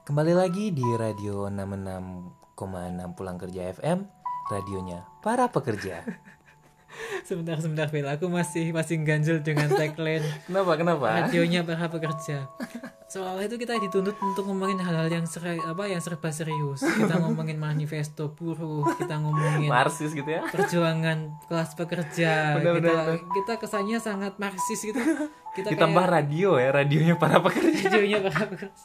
[0.00, 2.56] Kembali lagi di Radio 66,6
[3.12, 4.08] Pulang Kerja FM
[4.48, 6.00] Radionya para pekerja
[7.28, 11.06] Sebentar sebentar Phil, aku masih masih ganjel dengan tagline Kenapa, kenapa?
[11.26, 12.50] radionya para pekerja.
[13.06, 16.82] Soalnya itu kita dituntut untuk ngomongin hal-hal yang ser apa yang serba serius.
[16.82, 22.58] Kita ngomongin manifesto buruh, kita ngomongin Marsis gitu ya perjuangan kelas pekerja.
[22.58, 24.98] Benar, kita benar, kita kesannya sangat marxis gitu.
[25.54, 28.82] Kita Ditambah kayak radio ya, radionya para pekerja radionya para pekerja.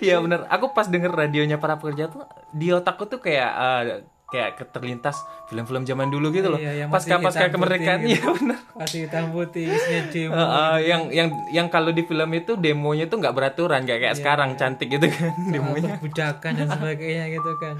[0.00, 3.82] Iya bener, aku pas denger radionya para pekerja tuh Di otakku tuh kayak eh,
[4.26, 8.98] Kayak terlintas film-film zaman dulu gitu loh Iya, Pasca-pasca hitam kemerdekaan putih Iya bener Masih
[9.04, 10.32] hitam putih, isinya demo.
[10.32, 14.14] Eh, eh, yang yang yang kalau di film itu demonya tuh nggak beraturan kayak kayak
[14.16, 14.20] Iya.
[14.24, 17.74] sekarang cantik gitu kan soal demonya perbudakan dan sebagainya gitu kan.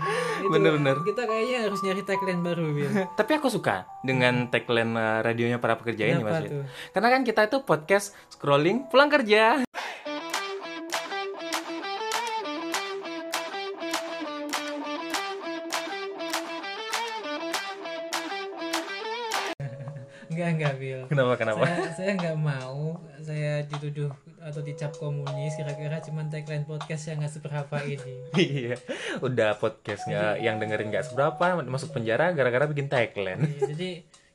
[0.45, 0.97] Bener-bener.
[1.00, 2.91] Kita kayaknya harus nyari tagline baru, Phil.
[3.19, 6.42] Tapi aku suka dengan tagline eh, radionya para pekerja ini Kenapa Mas.
[6.42, 6.50] Fit.
[6.53, 6.64] tuh?
[6.92, 9.64] Karena kan kita itu podcast scrolling pulang kerja.
[20.53, 21.03] Enggak, Bill.
[21.08, 21.64] Kenapa kenapa?
[21.64, 24.11] Saya saya nggak mau saya dituduh
[24.42, 28.17] atau dicap komunis kira-kira cuman tagline podcast yang nggak seberapa ini.
[28.42, 28.77] Iya,
[29.23, 33.42] udah podcast nggak yang dengerin nggak seberapa masuk penjara gara-gara bikin tagline.
[33.47, 33.91] Iya, Jadi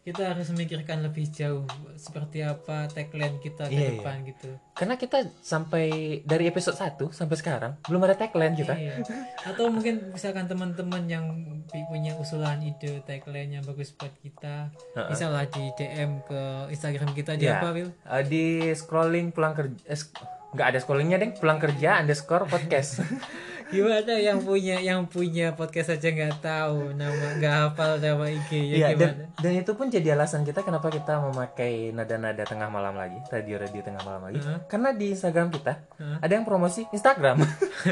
[0.07, 3.91] kita harus memikirkan lebih jauh seperti apa tagline kita ke Iya, iya.
[3.99, 4.49] depan gitu.
[4.71, 5.85] Karena kita sampai
[6.23, 8.71] dari episode 1 sampai sekarang belum ada tagline kita.
[8.71, 9.03] Iya.
[9.43, 11.25] Atau mungkin misalkan teman-teman yang
[11.67, 15.09] punya usulan ide tagline yang bagus buat kita, Heeh.
[15.11, 16.39] bisa lah di DM ke
[16.71, 17.59] Instagram kita di Iya.
[17.59, 17.91] apa, Will?
[17.91, 19.99] Eh, di scrolling pulang kerja eh,
[20.47, 23.03] nggak ada scrollingnya deng pulang kerja underscore podcast
[23.67, 28.91] Gimana yang punya yang punya podcast aja nggak tahu nama nggak hafal nama IG ya
[28.91, 29.23] dan, gimana?
[29.37, 33.99] dan itu pun jadi alasan kita kenapa kita memakai nada-nada tengah malam lagi radio-radio tengah
[34.01, 34.59] malam lagi Heeh.
[34.65, 36.17] karena di Instagram kita Heeh.
[36.21, 37.43] ada yang promosi Instagram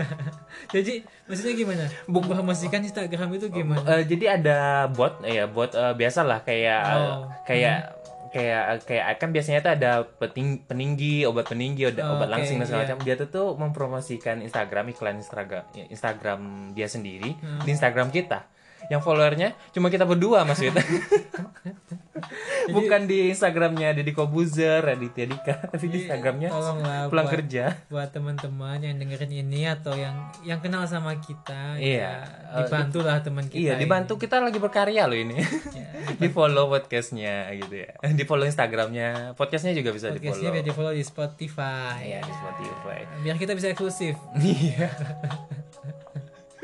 [0.74, 1.86] Jadi maksudnya gimana?
[2.06, 3.84] Mempromosikan Instagram itu gimana?
[3.96, 7.28] Eh, jadi ada bot ya bot eh, biasalah kayak Oh.
[7.44, 7.95] kayak
[8.36, 12.68] kayak kayak kan biasanya tuh ada peting, peninggi obat peninggi obat, Oh, obat langsing dan
[12.68, 12.88] segala iya.
[12.92, 16.40] macam dia tuh tuh mempromosikan Instagram iklan Instagram Instagram
[16.76, 17.64] dia sendiri Hmm.
[17.64, 18.44] di Instagram kita
[18.88, 20.82] yang followernya cuma kita berdua mas Wita
[22.76, 28.10] bukan di Instagramnya Deddy Kobuzer Raditya Dika tapi di Instagramnya Tolonglah pulang buat, kerja buat
[28.10, 32.24] teman-teman yang dengerin ini atau yang yang kenal sama kita, Iya.
[32.26, 33.60] ya, dibantulah teman kita.
[33.60, 33.82] iya ini.
[33.86, 35.38] dibantu kita lagi berkarya loh ini
[35.76, 35.88] Ya,
[36.22, 40.66] di follow podcastnya gitu ya di follow Instagramnya podcastnya juga bisa di Podcastnya follow biar
[40.66, 41.98] di follow di Spotify.
[42.02, 43.00] Iya di Spotify.
[43.22, 44.16] Biar kita bisa eksklusif.
[44.40, 44.88] Iya.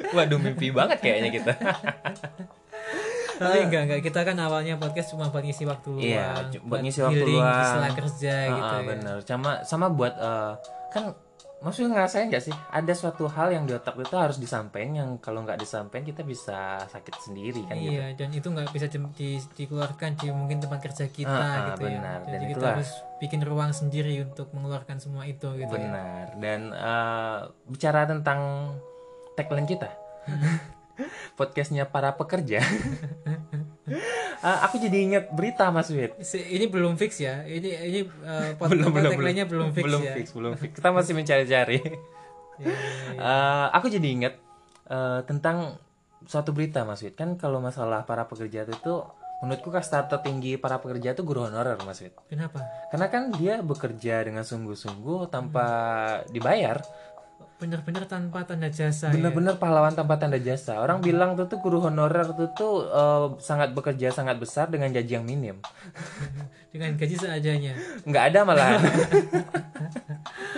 [0.09, 1.53] Waduh mimpi banget kayaknya kita.
[3.35, 6.29] Tapi enggak enggak kita kan awalnya podcast cuma buat ngisi waktu luang, Iya,
[6.61, 7.57] buat ngisi waktu healing luang.
[7.57, 8.61] di sela kerja gitu.
[8.63, 8.85] Ah, ya.
[8.85, 9.15] bener.
[9.23, 10.53] Sama sama buat eh,
[10.89, 11.03] kan
[11.57, 15.41] maksudnya ngerasain nggak sih ada suatu hal yang di otak kita harus disampaikan yang kalau
[15.41, 17.97] nggak disampaikan kita bisa sakit sendiri kan gitu.
[17.97, 21.65] Iya, dan itu nggak bisa jem- di- dikeluarkan di mungkin tempat kerja kita Ah, ah,
[21.73, 22.19] gitu benar.
[22.19, 22.25] ya.
[22.27, 25.81] Dan Jadi kita itulah- harus bikin ruang sendiri untuk mengeluarkan semua itu gitu ya.
[25.81, 26.25] Benar.
[26.37, 28.39] Dan eh, bicara tentang
[29.33, 29.89] tagline kita.
[31.39, 32.61] Podcastnya para pekerja.
[32.61, 36.13] Eh, aku jadi inget berita Mas Wid.
[36.21, 37.41] Ini belum fix ya.
[37.41, 40.13] Ini ini uh, pot- belum belum tagline-nya belum fix belum ya.
[40.13, 41.79] fix belum fix kita masih mencari-cari
[42.61, 43.17] Iya, iya, iya.
[43.17, 44.33] Eh, aku jadi inget
[44.85, 45.81] eh, tentang
[46.29, 49.01] suatu berita Mas Wid kan kalau masalah para pekerja itu
[49.41, 52.61] menurutku kasta tertinggi para pekerja itu guru honorer Mas Wid Kenapa?
[52.93, 55.65] karena kan dia bekerja dengan sungguh-sungguh tanpa
[56.29, 56.85] dibayar
[57.61, 59.13] Bener-bener tanpa tanda jasa ya.
[59.13, 63.71] bener-bener pahlawan tanpa tanda jasa orang bilang tuh tuh guru honorer tuh tuh eh, sangat
[63.71, 65.61] bekerja sangat besar dengan gaji yang minim
[66.73, 67.77] Dengan gaji seadanya.
[68.01, 68.69] nggak ada malah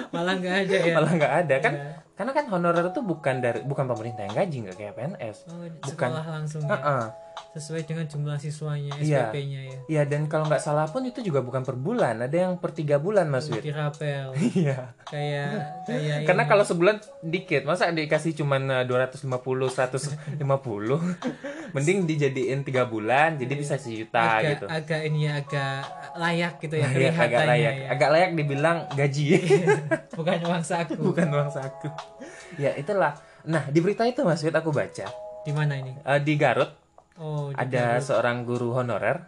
[0.10, 0.94] Malah nggak ada ya.
[0.94, 1.92] malah nggak ada kan Iya.
[2.14, 6.10] karena kan honorer itu bukan dari bukan pemerintah yang gaji nggak kayak PNS Oh, Bukan.
[6.14, 6.72] langsung ya.
[6.72, 7.04] Heeh.
[7.54, 9.30] Sesuai dengan jumlah siswanya, Iya.
[9.30, 9.78] SPP-nya ya.
[9.86, 12.98] Iya dan kalau nggak salah pun itu juga bukan per bulan, ada yang per tiga
[12.98, 13.62] bulan mas Wid.
[13.62, 14.34] Dirapel.
[14.58, 14.98] Iya.
[15.06, 15.50] kayak
[15.86, 16.50] kayak Karena ini.
[16.50, 19.30] kalau sebulan dikit, masa dikasih cuman eh, 250,
[19.70, 20.34] 150,
[21.78, 24.66] mending dijadiin tiga bulan, jadi bisa sejuta agak, gitu.
[24.66, 25.78] agak ini ya agak
[26.16, 27.88] layak gitu ya Iya, kelihatannya agak layak, ya.
[27.88, 29.26] agak layak dibilang gaji,
[30.12, 31.90] bukan uang saku bukan uang saku.
[32.56, 33.14] Ya itulah.
[33.44, 35.06] Nah di berita itu mas Wid aku baca
[35.44, 36.72] di mana ini eh, di Garut
[37.16, 39.26] oh ada seorang guru honorer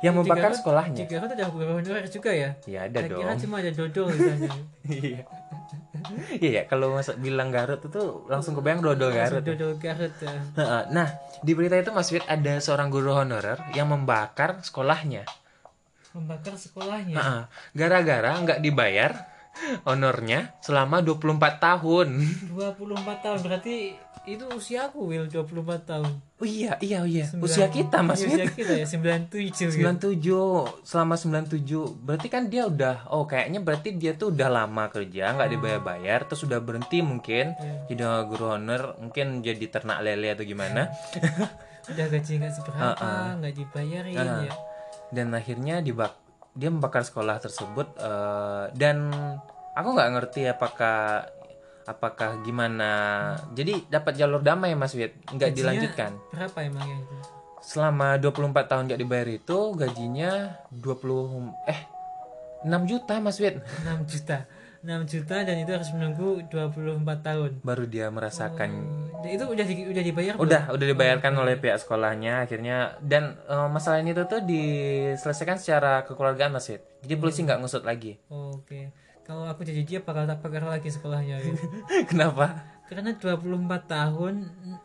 [0.00, 0.96] yang membakar Garut- sekolahnya.
[0.96, 3.40] di Garut ada guru honorer juga ya Ya ada saya kira dong.
[3.40, 4.48] cuma ada dodol di sana
[4.86, 5.20] Iya.
[6.36, 9.40] Iya ya, kalau masa bilang Garut itu langsung kebayang dodol Garut.
[9.40, 10.36] dodol Garut ya.
[10.90, 11.08] Nah,
[11.40, 15.24] di berita itu Mas Fit ada seorang guru honorer yang membakar sekolahnya.
[16.12, 17.48] membakar sekolahnya.
[17.72, 19.16] Gara-gara nggak dibayar
[19.82, 21.24] honornya selama 24
[21.58, 22.08] tahun
[22.52, 22.84] 24
[23.18, 23.76] tahun berarti
[24.24, 25.52] itu usiaku Will 24
[25.84, 26.08] tahun.
[26.34, 27.24] Oh iya iya iya.
[27.24, 29.84] Sembilan- usia kita mas iya, usia kita ya 97 gitu.
[29.84, 31.60] 97 selama 97
[32.00, 36.40] berarti kan dia udah oh kayaknya berarti dia tuh udah lama kerja nggak dibayar-bayar terus
[36.42, 37.76] udah berhenti mungkin Iya.
[37.86, 40.88] jadi guru honor mungkin jadi ternak lele atau gimana.
[41.84, 44.40] Udah gaji nggak seberapa nggak dibayarin Uh-uh.
[44.42, 44.52] ya.
[45.10, 46.16] Dan akhirnya dibak
[46.50, 49.12] dia membakar sekolah tersebut eh, dan
[49.74, 51.28] aku nggak ngerti apakah
[51.84, 52.90] apakah gimana?
[53.52, 56.10] Jadi dapat jalur damai mas Wid nggak Gajinya dilanjutkan?
[56.30, 57.16] berapa emangnya itu?
[57.60, 58.36] Selama 24
[58.66, 60.32] tahun nggak dibayar itu gajinya
[60.70, 61.80] 20 eh
[62.62, 64.38] 6 juta mas Wid 6 juta.
[64.84, 67.50] 6 juta dan itu harus menunggu 24 tahun.
[67.60, 68.68] Baru dia merasakan.
[69.16, 70.44] Oh, itu udah di- udah dibayar belum?
[70.44, 72.92] udah udah dibayarkan oleh pihak sekolahnya akhirnya.
[73.00, 77.80] Dan eh, masalah ini tuh tuh diselesaikan secara kekeluargaan mas Wid jadi polisi nggak ngusut
[77.80, 78.20] lagi.
[78.28, 78.92] Oke
[79.24, 81.56] kalau aku jadi dia bakal tak bakar lagi sekolahnya Will.
[82.10, 83.40] kenapa karena 24
[83.86, 84.34] tahun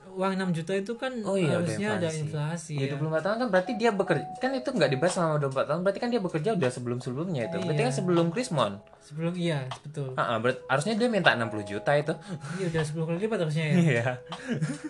[0.10, 2.76] uang 6 juta itu kan Oh iya, harusnya ada inflasi.
[2.76, 2.98] inflasi Ya, ya.
[2.98, 6.10] 24 tahun kan berarti dia bekerja kan itu nggak dibahas selama 24 tahun berarti kan
[6.10, 7.56] dia bekerja udah sebelum-sebelumnya itu.
[7.58, 7.86] Berarti Iya.
[7.86, 8.72] kan sebelum Krismon.
[9.02, 12.14] sebelum iya betul Heeh, berat- harusnya dia minta 60 juta itu.
[12.56, 14.08] iya udah 10 kali lipat harusnya ya Iya.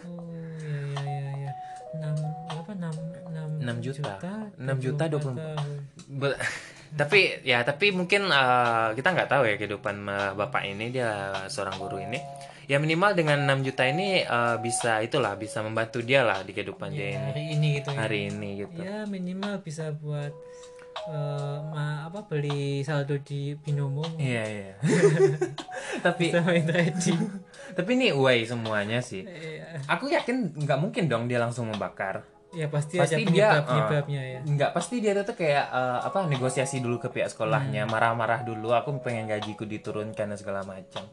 [0.05, 0.29] oh
[0.59, 1.51] iya iya iya iya
[1.95, 2.13] 6
[2.47, 2.93] berapa 6
[3.59, 4.11] 6 6 juta.
[4.55, 6.37] 6 juta 24 24 tahun.
[6.89, 11.11] Tapi ya tapi mungkin eh, kita nggak tahu ya kehidupan eh, bapak ini dia
[11.47, 12.17] seorang guru ini.
[12.69, 16.89] Ya minimal dengan 6 juta ini eh, bisa itulah bisa membantu dia lah di kehidupan
[16.89, 18.77] dia Ya, ini hari ini gitu ya hari ini gitu.
[18.77, 20.29] ya minimal bisa buat
[21.09, 24.73] eh, ma apa beli saldo di binomo Iya iya.
[26.05, 27.21] tapi bisa main trading
[27.77, 29.25] tapi ini way semuanya sih.
[29.25, 29.81] Iya.
[29.89, 32.21] Aku yakin nggak mungkin dong dia langsung membakar.
[32.51, 36.25] Ya pasti, Pasti ada dia, penyebab penyebabnya ya Nggak pasti dia tuh kayak eh, apa
[36.25, 37.91] negosiasi dulu ke pihak sekolahnya, Hmm.
[37.91, 38.73] marah-marah dulu.
[38.73, 41.05] Aku pengen gajiku diturunkan dan segala macam.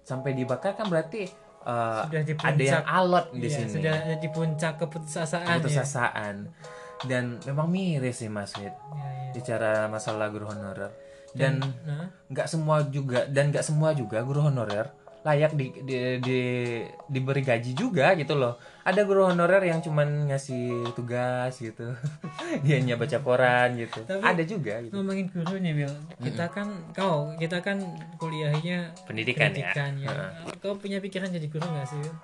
[0.00, 1.24] Sampai dibakar kan berarti
[1.64, 3.70] eh, Sudah di ada yang alot di Iya, sini.
[3.72, 5.82] sudah ada di puncak keputusasaan Putus ya.
[5.82, 6.52] asaan.
[7.00, 9.30] Dan memang miris sih Mas Wid Ya, ya.
[9.32, 10.92] bicara masalah guru honorer.
[11.32, 14.92] Dan Nah, nggak semua juga dan nggak semua juga guru honorer
[15.24, 18.54] layak di, di, di- diberi gaji juga gitu loh.
[18.80, 21.96] Ada guru honorer yang cuman ngasih tugas gitu.
[22.62, 24.04] Dianya baca koran gitu.
[24.04, 24.92] Tapi- ada juga gitu.
[24.92, 27.80] ngomongin guru nih Will kita kan kau kita kan
[28.14, 29.72] kuliahnya pendidikan, ya.
[29.72, 30.16] pendidikan ya,
[30.60, 32.16] kau punya pikiran jadi guru nggak sih Will?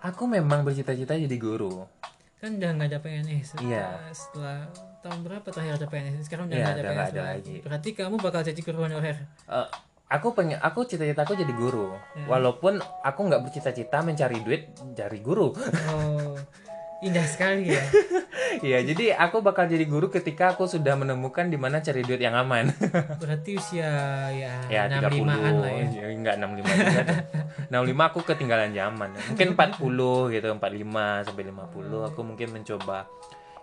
[0.00, 1.86] aku memang bercita-cita jadi guru.
[2.36, 3.86] Kan udah nggak ada PNS setelah, Iya.
[4.12, 4.58] setelah
[5.00, 7.22] tahun berapa terakhir ada PNS sekarang udah Iya, nggak ada PNS ada lagi.
[7.24, 7.54] lagi.
[7.62, 9.16] berarti kamu bakal jadi guru honorer?
[9.48, 9.68] Eh,
[10.08, 12.24] aku pengen aku cita-citaku jadi guru Ya.
[12.26, 14.62] walaupun aku nggak bercita-cita mencari duit
[14.92, 15.52] dari guru
[15.88, 16.32] oh
[16.98, 17.84] indah sekali ya
[18.58, 22.32] Iya, jadi aku bakal jadi guru ketika aku sudah menemukan di mana cari duit yang
[22.34, 22.72] aman.
[23.20, 23.86] berarti usia
[24.32, 27.02] ya, ya 65 an lah ya ya, enggak 65 juga.
[27.68, 32.98] 65 aku ketinggalan zaman mungkin 40 gitu 45 sampai 50 aku mungkin mencoba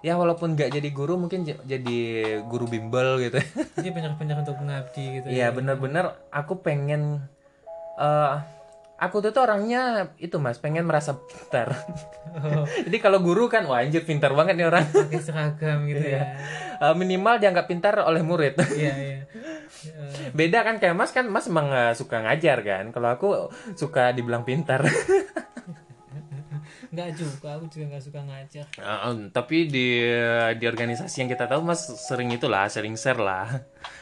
[0.06, 1.98] ya walaupun nggak jadi guru mungkin jadi
[2.46, 3.42] guru bimbel gitu.
[3.81, 7.25] Jadi benar-benar untuk mengabdi gitu Iya bener-bener aku pengen
[7.98, 8.38] eh
[8.96, 11.74] aku tuh tuh orangnya itu mas pengen merasa pintar.
[12.38, 14.86] Oh, jadi kalau guru kan wah anjir pintar banget nih orang.
[14.88, 16.38] Pakai seragam gitu ya.
[16.80, 18.56] Eh, minimal dianggap pintar oleh murid.
[18.75, 19.19] Iya iya.
[19.86, 22.86] Ya, beda kan kayak mas kan mas emang eh, suka ngajar kan.
[22.94, 23.30] Kalau aku
[23.75, 24.85] suka dibilang pintar
[26.95, 30.02] nggak juga aku juga nggak suka ngajar Uh, um, tapi di
[30.56, 33.45] di organisasi yang kita tahu mas sering itulah sering share lah.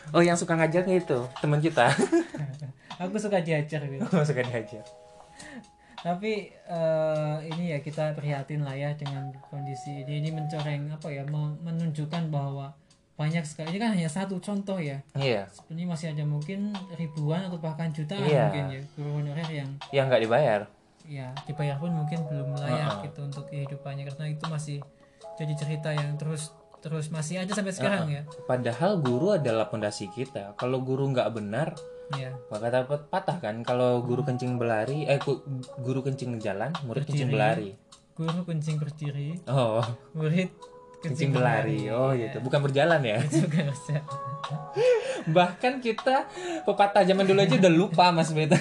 [0.09, 1.89] Oh yang suka ngajarnya itu teman kita.
[3.01, 4.85] Aku suka diajar gitu suka diajar.
[5.97, 10.19] Tapi eh, ini ya kita prihatin lah ya dengan kondisi ini.
[10.19, 12.75] Ini mencoreng apa ya me- menunjukkan bahwa
[13.13, 15.00] banyak sekali ini kan hanya satu contoh ya.
[15.15, 15.47] Iya.
[15.47, 18.45] Sebenarnya masih ada mungkin ribuan atau bahkan jutaan Iya.
[18.45, 20.62] mungkin ya guru honorer yang yang nggak dibayar
[21.03, 24.77] ya dibayar pun mungkin belum layak gitu untuk kehidupannya karena itu masih
[25.36, 28.22] jadi cerita yang terus terus masih ada sampai sekarang ya.
[28.43, 30.51] Padahal guru adalah pondasi kita.
[30.60, 31.72] Kalau guru nggak benar
[32.19, 32.36] ya.
[32.51, 33.63] bakal dapat patah kan.
[33.63, 35.39] Kalau guru kencing berlari eh gu-
[35.79, 37.72] guru kencing jalan murid kencing berlari.
[38.13, 39.39] Guru kencing berdiri.
[39.48, 39.79] Oh.
[40.12, 40.51] Murid
[41.03, 41.91] kencing berlari.
[41.91, 42.39] oh gitu.
[42.39, 43.19] Bukan berjalan ya?
[43.51, 44.00] Kan bisa
[45.36, 46.27] bahkan kita
[46.67, 48.60] pepatah zaman dulu aja udah lupa mas Beta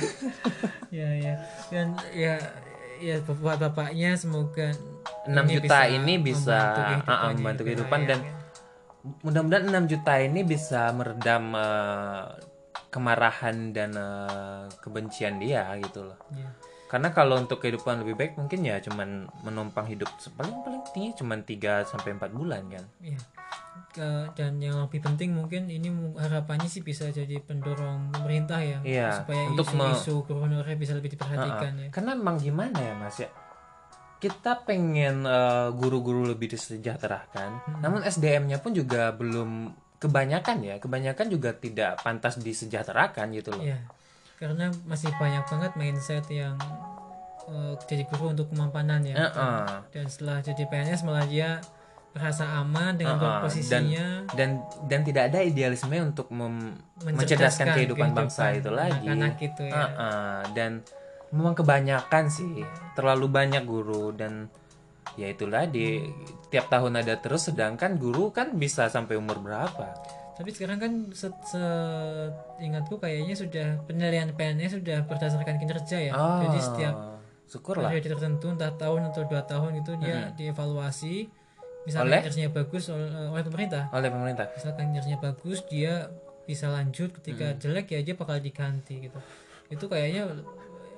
[0.94, 1.34] ya ya
[1.72, 2.38] dan ya
[3.02, 4.70] ya bapak bapaknya semoga
[5.26, 6.58] 6 juta ini bisa
[7.34, 8.32] membantu kehidupan layak, dan ya.
[9.26, 12.26] mudah-mudahan 6 juta ini bisa meredam eh,
[12.94, 16.18] kemarahan dan eh, kebencian dia gitu loh.
[16.34, 16.50] Ya.
[16.92, 21.40] Karena kalau untuk kehidupan lebih baik mungkin ya cuman menumpang hidup paling paling tinggi cuman
[21.40, 23.16] 3 sampai 4 bulan kan Iya.
[23.88, 29.24] Ke- dan yang lebih penting mungkin ini harapannya sih bisa jadi pendorong pemerintah ya Iya,
[29.24, 33.32] supaya untuk isu-isu honorer bisa lebih diperhatikan ya Karena memang gimana ya Mas ya?
[34.16, 37.80] Kita pengen eh, guru-guru lebih disejahterakan, Hmm.
[37.82, 43.62] namun SDM-nya pun juga belum kebanyakan ya, kebanyakan juga tidak pantas disejahterakan gitu loh.
[43.62, 43.82] Iya,
[44.42, 46.58] karena masih banyak banget mindset yang
[47.46, 49.30] eh, jadi guru untuk kemampanan ya.
[49.30, 49.86] Heeh.
[49.94, 51.62] Dan setelah jadi PNS malah dia
[52.12, 54.06] merasa aman dengan Heeh, posisinya
[54.36, 59.08] Dan dan tidak ada idealisme untuk mem- Mencerdaskan mencerdaskan kehidupan, bangsa kehidupan itu lagi.
[59.08, 59.72] anak-anak itu ya.
[59.78, 60.70] Heeh, dan
[61.32, 62.66] memang kebanyakan sih,
[62.98, 64.50] terlalu banyak guru dan
[65.16, 66.02] ya itulah di
[66.52, 69.92] tiap tahun ada terus sedangkan guru kan bisa sampai umur berapa?
[70.32, 71.28] Tapi sekarang kan se
[72.58, 76.12] ingatku kayaknya sudah penilaian PNS sudah berdasarkan kinerja ya.
[76.12, 76.94] Oh, Jadi setiap
[77.44, 77.90] syukurlah.
[77.90, 81.28] periode tertentu entah tahun atau dua tahun itu dia dievaluasi.
[81.82, 82.20] Misalnya Oleh?
[82.22, 83.90] kinerjanya bagus oleh, oleh pemerintah.
[83.90, 84.46] oleh pemerintah.
[84.52, 86.06] misalkan kinerjanya bagus dia
[86.42, 87.58] bisa lanjut ketika Hmm.
[87.58, 89.18] jelek ya dia bakal diganti gitu
[89.68, 90.26] itu kayaknya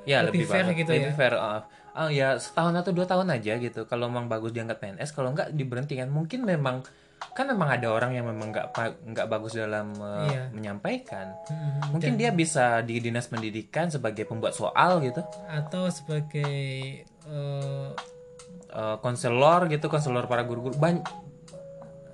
[0.04, 0.78] Ya Lebih lebih, fair banget.
[0.78, 1.16] gitu lebih ya?
[1.16, 1.34] fair.
[1.34, 1.60] uh,
[1.94, 3.88] uh, ya setahun atau dua tahun aja gitu.
[3.88, 6.12] Kalau memang bagus diangkat PNS, kalau enggak diberhentikan.
[6.12, 6.84] Mungkin memang
[7.32, 8.76] kan memang ada orang yang memang nggak
[9.06, 10.52] nggak bagus dalam uh, Iya.
[10.52, 11.32] menyampaikan.
[11.48, 16.52] hmm, Mungkin dia bisa di dinas pendidikan sebagai pembuat soal gitu, atau sebagai
[17.08, 17.88] eh,
[18.74, 20.74] Uh, konselor gitu, konselor para guru-guru.
[20.74, 21.06] Ban-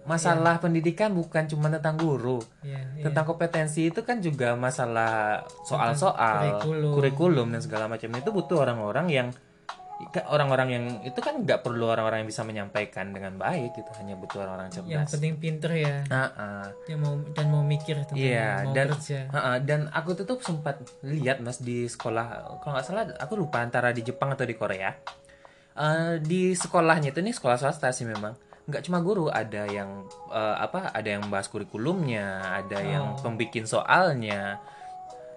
[0.05, 6.61] masalah pendidikan bukan cuma tentang guru, ya, ya, tentang kompetensi itu kan juga masalah soal-soal,
[6.61, 6.93] kurikulum.
[6.93, 9.29] kurikulum dan segala macam itu butuh orang-orang yang
[10.33, 14.43] orang-orang yang itu kan nggak perlu orang-orang yang bisa menyampaikan dengan baik gitu, hanya butuh
[14.43, 15.11] orang-orang yang cerdas.
[15.13, 15.97] penting pinter ya.
[16.09, 16.67] Nah, ah.
[16.89, 19.21] yang mau dan mau mikir tentang Iya, mau dan kerja.
[19.31, 23.61] Ha-ha, dan aku tuh, tuh sempat lihat mas di sekolah kalau nggak salah aku lupa
[23.61, 24.91] antara di Jepang atau di Korea.
[25.77, 28.35] Eh, di sekolahnya itu nih sekolah swasta sih memang
[28.71, 34.59] nggak cuma guru ada yang eh, apa ada yang bahas kurikulumnya ada yang pembikin soalnya.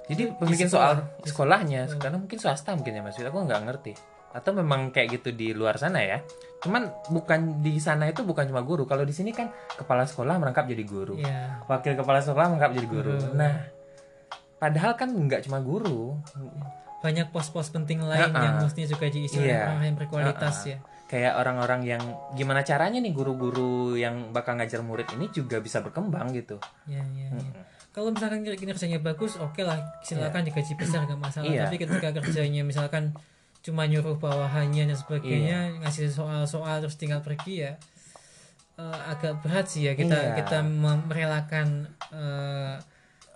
[0.03, 4.89] Jadi pembikin soal sekolahnya karena mungkin swasta mungkin ya mas aku nggak ngerti atau memang
[4.89, 6.17] kayak gitu di luar sana ya
[6.59, 10.65] cuman bukan di sana itu bukan cuma guru kalau di sini kan kepala sekolah merangkap
[10.65, 13.13] jadi guru ya wakil kepala sekolah merangkap jadi guru.
[13.33, 13.53] Nah,
[14.57, 16.15] padahal kan nggak cuma guru,
[17.03, 18.41] banyak pos-pos penting lain Ha-ha.
[18.41, 19.63] yang mestinya juga diisi oleh Iya.
[19.69, 20.71] orang yang berkualitas Ha-ha.
[20.71, 22.01] ya kayak orang-orang yang
[22.33, 26.57] gimana caranya nih guru-guru yang bakal ngajar murid ini juga bisa berkembang gitu.
[26.87, 27.61] ya ya, ya.
[27.91, 31.67] kalau misalkan kinerjanya bagus oke lah silakan digaji besar nggak masalah Iya.
[31.67, 33.13] tapi ketika kerjanya misalkan
[33.63, 34.99] cuma nyuruh bawahannya dan Iya.
[34.99, 37.73] sebagainya ngasih soal-soal terus tinggal pergi ya
[38.75, 40.33] eh, agak berat sih ya kita Iya.
[40.35, 40.57] kita
[41.07, 42.75] merelakan eh,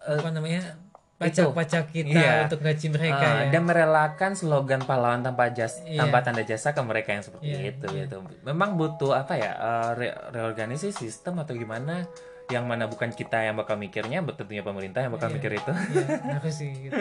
[0.08, 0.76] apa namanya
[1.18, 2.46] pajak-pajak kita Iya.
[2.46, 6.04] untuk gaji mereka Ah, ya Dan merelakan slogan pahlawan tanpa jas Iya.
[6.04, 8.06] tanpa tanda jasa ke mereka yang seperti Iya, itu iya.
[8.06, 8.22] gitu.
[8.44, 12.06] Memang butuh apa ya eh, re- reorganisasi sistem atau gimana
[12.48, 15.36] yang mana bukan kita yang bakal mikirnya, tentunya pemerintah yang bakal Iya.
[15.36, 15.72] mikir itu.
[15.72, 16.96] ya harus sih gitu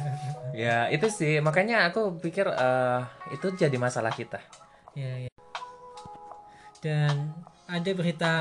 [0.62, 3.00] ya itu sih makanya aku pikir eh,
[3.30, 4.38] itu jadi masalah kita.
[4.92, 5.30] ya, ya.
[6.78, 7.34] dan
[7.66, 8.32] ada berita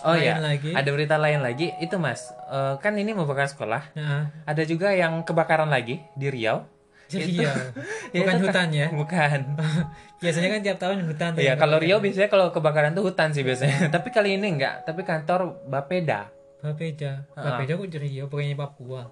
[0.00, 3.92] Oh lain ya, lagi ada berita lain lagi itu mas, Eh, kan ini merupakan sekolah.
[3.94, 6.64] nah, Ada juga yang kebakaran lagi di Riau.
[7.10, 7.52] Jadi ya
[8.14, 9.40] Ya, bukan itu hutan ya Bukan.
[10.22, 11.82] biasanya kan tiap tahun hutan Iya, kalau kebakaran.
[11.82, 13.88] Riau biasanya kalau kebakaran tuh hutan sih biasanya.
[13.94, 16.30] tapi kali ini enggak, tapi kantor Bapeda.
[16.60, 19.08] Bapeda Bapeda kok di Riau bukannya Papua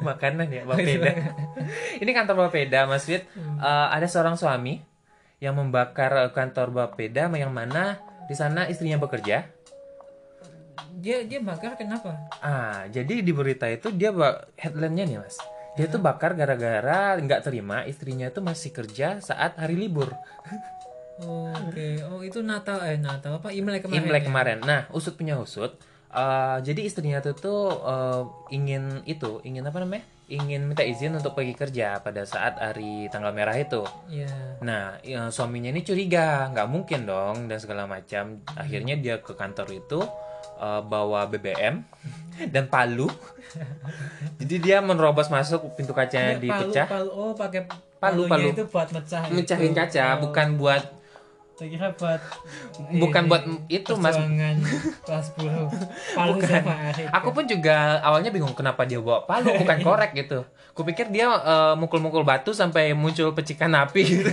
[0.00, 1.10] Makanan ya Bapeda.
[1.98, 3.26] ini kantor Bapeda, Mas Fit.
[3.36, 4.78] Eh, ada seorang suami
[5.38, 9.44] yang membakar eh, kantor Bapeda yang mana di sana istrinya bekerja.
[10.94, 14.14] dia dia bakar kenapa Ah, jadi di berita itu dia
[14.54, 15.34] headline-nya nih, Mas.
[15.72, 20.12] Dia tuh bakar gara-gara nggak terima istrinya tuh masih kerja saat hari libur.
[21.24, 24.28] oh, oke oh itu Natal eh Natal apa Imlek kemarin Imlek ya?
[24.28, 24.58] kemarin.
[24.60, 25.72] Nah, usut punya usut.
[26.12, 30.04] eh, jadi istrinya tuh tuh eh, ingin itu, ingin apa namanya?
[30.28, 33.80] Ingin minta izin untuk pergi kerja pada saat hari tanggal merah itu.
[34.12, 34.60] Iya.
[34.60, 38.44] Nah, ya, suaminya ini curiga, nggak mungkin dong dan segala macam.
[38.56, 40.00] Akhirnya dia ke kantor itu
[40.56, 41.82] eh, bawa BBM
[42.48, 43.06] dan palu.
[44.38, 48.50] Jadi dia menerobos masuk pintu kacanya Palu- dipecah, palu, oh pakai Palu, palu.
[48.50, 49.78] itu buat mecah mecahin itu.
[49.78, 50.82] kaca, Oh, bukan buat
[51.52, 52.18] saya kira buat
[52.90, 54.16] bukan ini, buat itu mas.
[54.98, 55.70] kelas 10
[56.10, 60.42] palu sama air Aku pun juga awalnya bingung kenapa dia bawa palu bukan korek gitu.
[60.72, 64.30] Kupikir dia eh, mukul-mukul batu sampai muncul pecikan api gitu.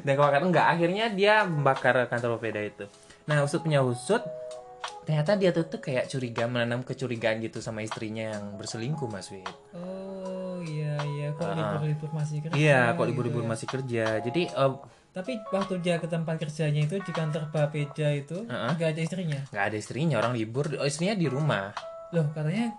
[0.00, 2.86] Dan kebakaran enggak, akhirnya dia membakar kantor Bapeda itu.
[3.28, 4.24] Nah, usut punya usut,
[5.04, 9.44] ternyata dia tuh, tuh kayak curiga menanam kecurigaan gitu sama istrinya yang berselingkuh, Mas Wid.
[9.76, 11.28] oh iya iya.
[11.30, 13.48] Kok libur-libur masih kerja Iya, kok gitu libur-libur ya.
[13.48, 14.04] masih kerja.
[14.18, 14.72] Jadi eh,
[15.08, 19.40] tapi waktu dia ke tempat kerjanya itu di kantor Bapeda itu nggak ada istrinya?
[19.48, 20.64] Nggak ada istrinya orang libur.
[20.74, 21.70] Oh, istrinya di rumah.
[22.10, 22.72] Loh katanya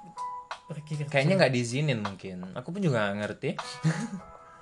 [0.65, 1.09] pergi kerja.
[1.09, 2.37] Kayaknya nggak diizinin mungkin.
[2.53, 3.49] Aku pun juga nggak ngerti.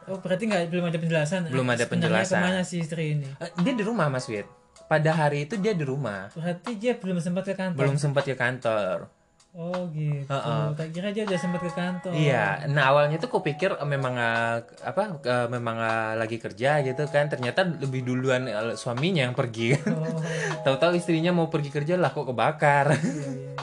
[0.08, 1.39] Oh berarti nggak belum ada penjelasan.
[1.48, 2.39] Belum ada Sebenarnya penjelasan.
[2.39, 3.27] ke mana si istri ini?
[3.39, 4.48] Eh, dia di rumah mas Wid
[4.88, 8.36] pada hari itu dia di rumah berarti dia belum sempat ke kantor belum sempat ke
[8.36, 9.12] kantor
[9.58, 10.63] oh gitu Heeh.
[10.77, 14.62] tak kira dia udah sempat ke kantor Iya, nah awalnya tuh kupikir eh, memang eh,
[14.86, 15.77] apa eh, memang
[16.13, 18.46] lagi kerja gitu kan, ternyata lebih duluan
[18.77, 19.74] suaminya yang pergi.
[19.74, 20.22] oh
[20.65, 22.94] Tahu-tahu istrinya mau pergi kerja lah kok kebakar.
[22.94, 23.58] iya iya iya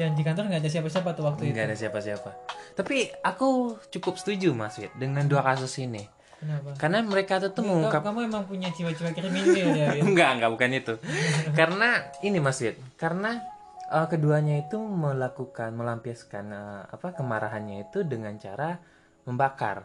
[0.00, 2.30] dan di kantor nggak ada siapa-siapa tuh waktu itu Nggak ada siapa-siapa.
[2.72, 6.08] Tapi aku cukup setuju Mas Wid dengan dua kasus ini.
[6.40, 10.50] Kenapa Karena mereka tuh tuh Kamu- mengungkap kamu emang punya jiwa-jiwa kriminal ya enggak, enggak
[10.50, 10.94] bukan itu.
[11.52, 11.88] Karena
[12.20, 13.44] ini Mas Wid, karena
[13.86, 18.80] eh, keduanya itu melakukan melampiaskan eh, apa kemarahannya itu dengan cara
[19.22, 19.84] membakar.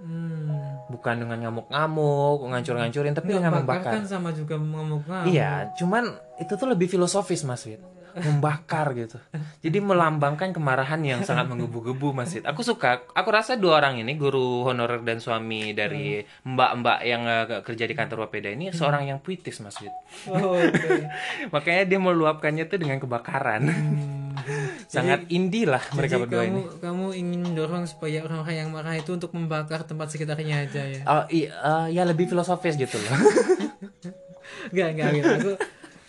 [0.00, 0.88] hmm.
[0.88, 3.92] Bukan dengan ngamuk-ngamuk, ngancur-ngancurin, tapi Nggak, dengan bakar membakar.
[3.94, 7.80] kan sama juga mengamuk Iya, cuman itu tuh lebih filosofis Mas Wid.
[8.12, 9.16] Membakar gitu.
[9.64, 12.44] Jadi melambangkan kemarahan yang sangat menggebu-gebu Mas Wid.
[12.44, 17.64] Aku suka, aku rasa dua orang ini guru honorer dan suami dari mbak-mbak yang eh,
[17.64, 19.92] kerja di kantor Wapeda ini seorang yang puitis Mas Wid.
[20.28, 20.88] oh, oke
[21.54, 23.62] Makanya dia meluapkannya tuh dengan kebakaran.
[23.64, 24.32] Hmm.
[24.92, 26.62] Sangat indie lah mereka Jadi berdua kamu, ini.
[26.80, 31.00] kamu ingin dorong supaya orang-orang yang marah itu untuk membakar tempat sekitarnya aja ya?
[31.04, 33.12] Oh, iya, eh, ya lebih filosofis gitu loh.
[34.72, 35.24] Enggak, enggak, Wil.
[35.26, 35.52] Aku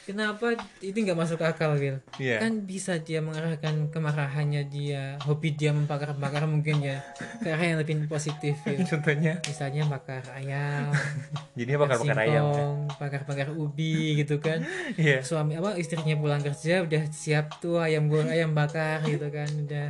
[0.03, 2.03] kenapa itu nggak masuk akal, Wil?
[2.19, 2.43] Iya.
[2.43, 6.99] Kan bisa dia mengarahkan kemarahannya dia, hobi dia membakar-bakar mungkin ya
[7.41, 8.83] ke arah yang lebih positif, Wil.
[8.91, 9.39] Contohnya.
[9.47, 10.91] Misalnya bakar ayam,
[11.59, 12.43] Jadi bakar-bakar ayam.
[12.51, 14.61] singkong, bakar-bakar ubi gitu kan.
[14.99, 15.23] Iya.
[15.23, 19.89] Suami apa istrinya pulang kerja udah siap tuh ayam goreng, ayam bakar gitu kan, udah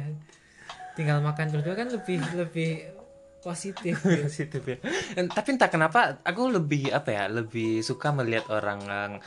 [0.93, 2.71] tinggal makan berdua kan lebih lebih
[3.43, 3.99] positif.
[4.23, 4.77] Positif ya.
[5.27, 9.19] Tapi entah kenapa aku lebih apa ya, lebih suka melihat orang eh,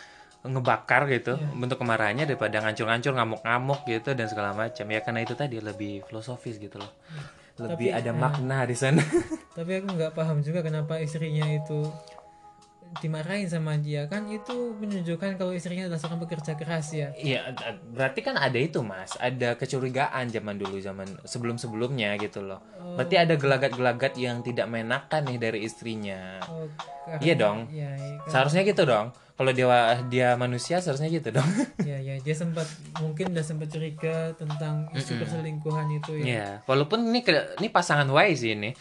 [0.47, 5.59] ngebakar gitu bentuk kemarahannya daripada ngancur-ngancur ngamuk-ngamuk gitu dan segala macam ya karena itu tadi
[5.61, 6.93] lebih filosofis gitu loh
[7.57, 9.03] lebih Tapi, ada eh, makna di sana
[9.57, 11.81] Tapi aku nggak paham juga kenapa istrinya itu
[13.01, 17.13] dimarahin sama dia kan itu menunjukkan kalau istrinya adalah seorang pekerja keras ya.
[17.13, 17.53] Iya,
[17.93, 22.61] berarti kan ada itu mas, ada kecurigaan zaman dulu zaman sebelum sebelumnya gitu loh.
[22.97, 26.41] Berarti ada gelagat-gelagat yang tidak menakan nih dari istrinya.
[26.49, 26.65] Oh,
[27.21, 27.69] Iya dong.
[27.69, 29.13] Iya, kan- Seharusnya gitu dong.
[29.37, 29.69] Kalau dia
[30.09, 31.45] dia manusia seharusnya gitu dong.
[31.89, 32.65] iya, iya, dia sempat
[33.05, 36.25] mungkin udah sempat curiga tentang isu perselingkuhan itu ya.
[36.25, 38.73] Iya, walaupun ini ke- ini pasangan sih ini.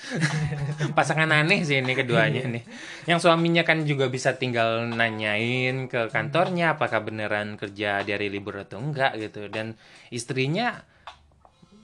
[0.98, 2.64] pasangan aneh sih ini keduanya nih.
[3.04, 8.56] Yang suaminya kan juga bisa tinggal nanyain ke kantornya apakah beneran kerja di hari libur
[8.64, 9.76] atau enggak gitu dan
[10.08, 10.88] istrinya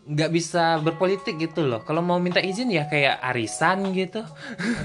[0.02, 1.86] nggak bisa berpolitik gitu loh.
[1.86, 4.26] Kalau mau minta izin ya kayak arisan gitu,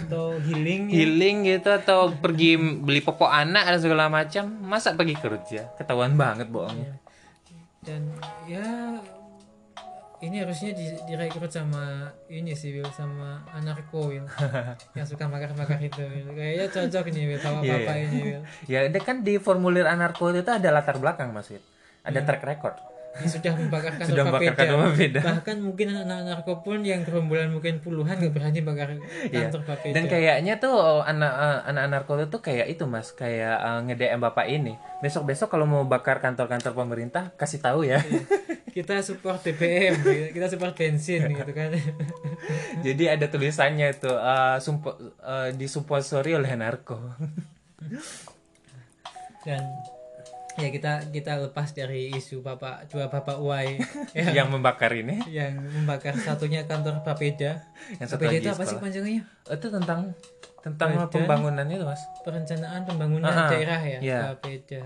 [0.04, 0.94] Atau healing ya.
[1.02, 4.44] healing gitu atau pergi beli popok anak dan segala macam.
[4.60, 5.72] Masa pergi kerja?
[5.80, 7.00] Ketahuan banget bohongnya.
[7.80, 8.12] Dan
[8.44, 9.00] ya
[10.20, 14.24] ini harusnya di, direkrut sama ini sih Will sama anarko Will
[14.96, 16.28] yang suka bakar-bakar itu Will.
[16.32, 18.04] Kayaknya cocok nih Will sama Iya, bapak iya.
[18.04, 18.42] ini Will.
[18.68, 21.52] Ya, kan di formulir anarko itu ada latar belakang Mas.
[22.04, 22.95] Ada track record.
[23.16, 25.20] Yang sudah membakar Sudah membakar kantor Papeda.
[25.24, 28.92] Bahkan mungkin anak narko pun yang gerombolan mungkin puluhan gak berani bakar
[29.26, 29.48] Iya.
[29.48, 29.94] Papeda.
[29.96, 34.46] Dan kayaknya tuh anak eh, anak narko itu kayak itu Mas, kayak eh, nge-DM Bapak
[34.46, 34.76] ini.
[35.00, 38.04] Besok-besok kalau mau bakar kantor-kantor pemerintah kasih tahu ya.
[38.76, 39.96] kita support BBM,
[40.36, 41.72] kita support bensin gitu kan.
[42.86, 47.00] Jadi ada tulisannya itu eh, sumpo- eh, disupponsori oleh narko.
[49.40, 49.62] Dan
[50.56, 53.76] ya kita kita lepas dari isu bapak dua bapak Y
[54.12, 55.20] yang, yang membakar ini.
[55.26, 57.60] yang membakar satunya kantor Papeda.
[57.96, 59.22] Yang satu Papeda itu apa sih panjangnya?
[59.46, 60.16] Itu tentang
[60.60, 61.12] tentang Badan.
[61.12, 62.02] pembangunan itu Mas.
[62.20, 63.48] Perencanaan pembangunan Ah, ah.
[63.48, 64.18] daerah ya, Iya.
[64.32, 64.82] Papeda.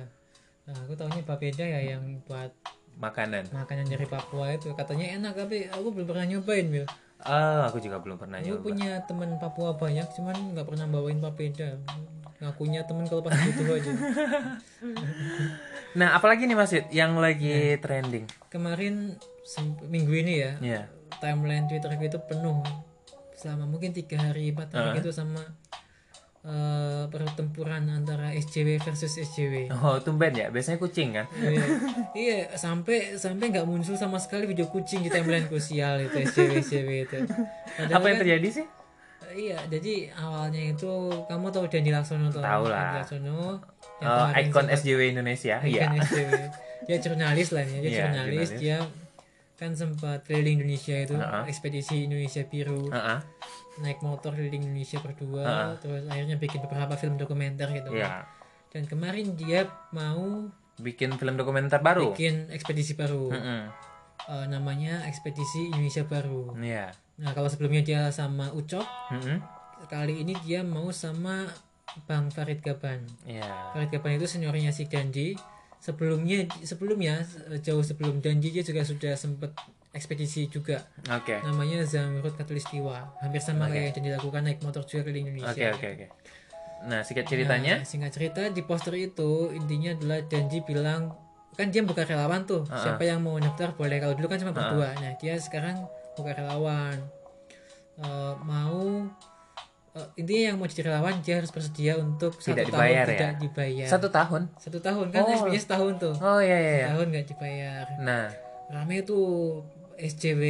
[0.66, 2.50] Nah, aku tahunya Papeda ya yang buat
[2.92, 3.48] Makanan.
[3.48, 6.84] makanan dari Papua itu katanya enak tapi aku belum pernah nyobain Bil.
[7.18, 8.64] Ah, aku juga belum pernah Aku nyoba.
[8.66, 11.80] punya teman Papua banyak cuman nggak pernah bawain papeda.
[12.40, 13.92] Ngakunya temen kalau pas butuh aja.
[15.90, 18.22] Nah, apalagi nih Mas yang lagi trending.
[18.46, 19.18] Kemarin
[19.84, 20.82] minggu ini ya Iya.
[21.18, 22.62] timeline Twitter itu penuh
[23.34, 25.42] selama mungkin tiga hari empat hari gitu sama
[26.40, 29.66] eh, pertempuran antara SJW versus SJW.
[29.74, 30.46] Oh, tumben ya.
[30.48, 31.26] Biasanya kucing kan.
[31.34, 31.64] Iya,
[32.14, 36.90] iya sampai sampai nggak muncul sama sekali video kucing di timeline krusial itu SJW SJW
[37.02, 37.18] itu.
[37.74, 38.66] Padahal Apa yang kan- terjadi sih?
[39.30, 40.92] Iya, jadi awalnya itu
[41.24, 42.40] kamu tahu Dandi Laksono tuh.
[42.40, 42.92] Tahu Dandi lah.
[42.98, 43.40] Laksono.
[43.96, 45.56] yang Oh, kemarin ikon SJW Indonesia.
[45.60, 45.84] ikon Iya.
[46.00, 46.32] SJW.
[46.82, 48.50] Dia jurnalis lah ya, dia Iya, jurnalis, jurnalis.
[48.56, 48.78] dia
[49.54, 51.44] kan sempat keliling Indonesia itu Ha-ha.
[51.44, 53.18] ekspedisi Indonesia Biru Heeh.
[53.78, 55.66] naik motor keliling Indonesia berdua Ha-ha.
[55.76, 58.24] terus akhirnya bikin beberapa film dokumenter gitu Iya.
[58.66, 62.16] dan kemarin dia mau Bikin film dokumenter baru.
[62.16, 63.62] bikin ekspedisi baru Mm-mm.
[64.22, 66.88] Eh, namanya ekspedisi Indonesia Baru Iya.
[67.20, 69.38] Nah kalau sebelumnya dia sama Ucok Mm-mm.
[69.86, 71.44] kali ini dia mau sama
[72.04, 73.44] Bang Farid Gaban Iya.
[73.70, 75.36] Farid Gaban itu seniornya si Danji
[75.76, 77.24] sebelumnya sebelumnya
[77.58, 79.52] jauh sebelum Danji dia juga sudah sempat
[79.90, 81.42] ekspedisi juga Oke.
[81.42, 85.86] namanya Zamrud Katulistiwa hampir sama kayak yang dilakukan naik motor juga keliling Oke Indonesia oke
[85.88, 86.06] oke.
[86.80, 87.74] Nah, singkat ceritanya.
[87.76, 91.12] Nah, singkat cerita di poster itu intinya adalah Danji bilang
[91.52, 94.96] kan dia buka relawan tuh siapa yang mau daftar boleh kalau dulu kan cuma berdua
[94.96, 95.84] nah dia sekarang
[96.16, 96.98] relawan
[97.96, 99.04] Eh, mau
[99.90, 103.12] eh, intinya yang mau jadi relawan dia harus bersedia untuk Tidak satu dibayar tahun ya?
[103.12, 104.42] tidak dibayar Satu tahun.
[104.56, 105.36] satu tahun kan Oh.
[105.36, 106.72] SPnya setahun tuh Oh iya iya.
[106.72, 106.86] iya.
[106.88, 108.32] tahun nggak dibayar Nah,
[108.68, 109.60] rame tuh
[109.94, 110.42] SJW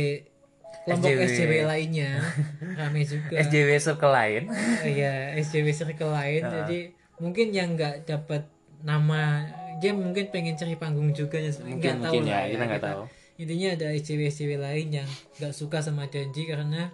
[0.80, 1.22] kelompok SJW.
[1.26, 2.10] SJW, lainnya
[2.78, 4.42] rame juga SJW circle lain.
[4.80, 6.40] Iya, SJW circle lain.
[6.40, 6.78] Jadi
[7.18, 8.46] mungkin yang nggak dapat
[8.80, 9.42] nama
[9.76, 12.92] dia mungkin pengen cari panggung juga ya nggak tahu mungkin lah ya, kita nggak Kita-
[12.94, 13.02] tahu.
[13.40, 15.08] Intinya ada SJW lain yang
[15.40, 16.92] nggak suka sama Danji karena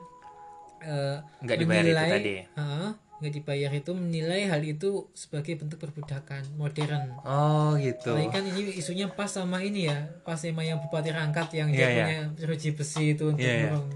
[0.79, 2.35] eh, Nggak dibayar itu tadi.
[2.47, 7.19] Heeh, nggak dibayar itu menilai hal itu sebagai bentuk perbudakan modern.
[7.27, 8.15] Oh gitu.
[8.15, 11.81] Apalagi kan ini isunya pas sama ini ya, pas sama yang Bupati Rangkat yang dia
[11.81, 11.97] Iya, iya.
[11.99, 13.59] punya jeruji besi itu untuk Iya, iya.
[13.67, 13.87] mendorong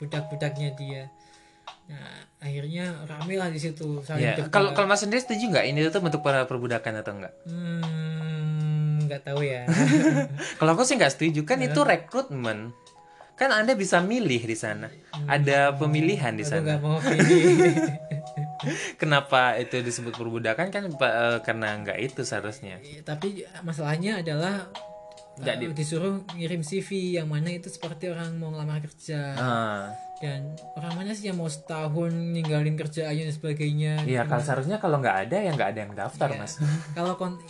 [0.00, 1.04] budak-budaknya dia.
[1.86, 4.50] Nah, akhirnya rame lah di situ saling Ya, debat.
[4.50, 7.34] kalau kalau Mas sendiri setuju nggak ini tuh bentuk para perbudakan atau enggak?
[7.46, 8.09] Hmm,
[9.10, 9.66] nggak tahu ya.
[10.58, 11.68] Kalau aku sih nggak setuju kan Iya.
[11.68, 12.70] itu rekrutmen.
[13.34, 14.86] Kan Anda bisa milih di sana.
[15.26, 16.62] Ada pemilihan di sana.
[16.62, 17.74] nggak mau pilih.
[19.00, 22.78] Kenapa itu disebut perbudakan kan eh, karena nggak itu seharusnya.
[23.02, 24.68] Tapi masalahnya adalah
[25.40, 29.32] Nggak eh, disuruh ngirim CV yang mana itu seperti orang mau ngelamar kerja.
[29.32, 29.88] Ah,
[30.20, 33.92] Dan orang mana sih yang mau setahun ninggalin kerjaannya dan sebagainya.
[34.04, 36.36] iya kalau seharusnya kalau nggak ada ya nggak ada yang daftar Iya.
[36.36, 36.60] mas.
[36.98, 37.40] kalau kon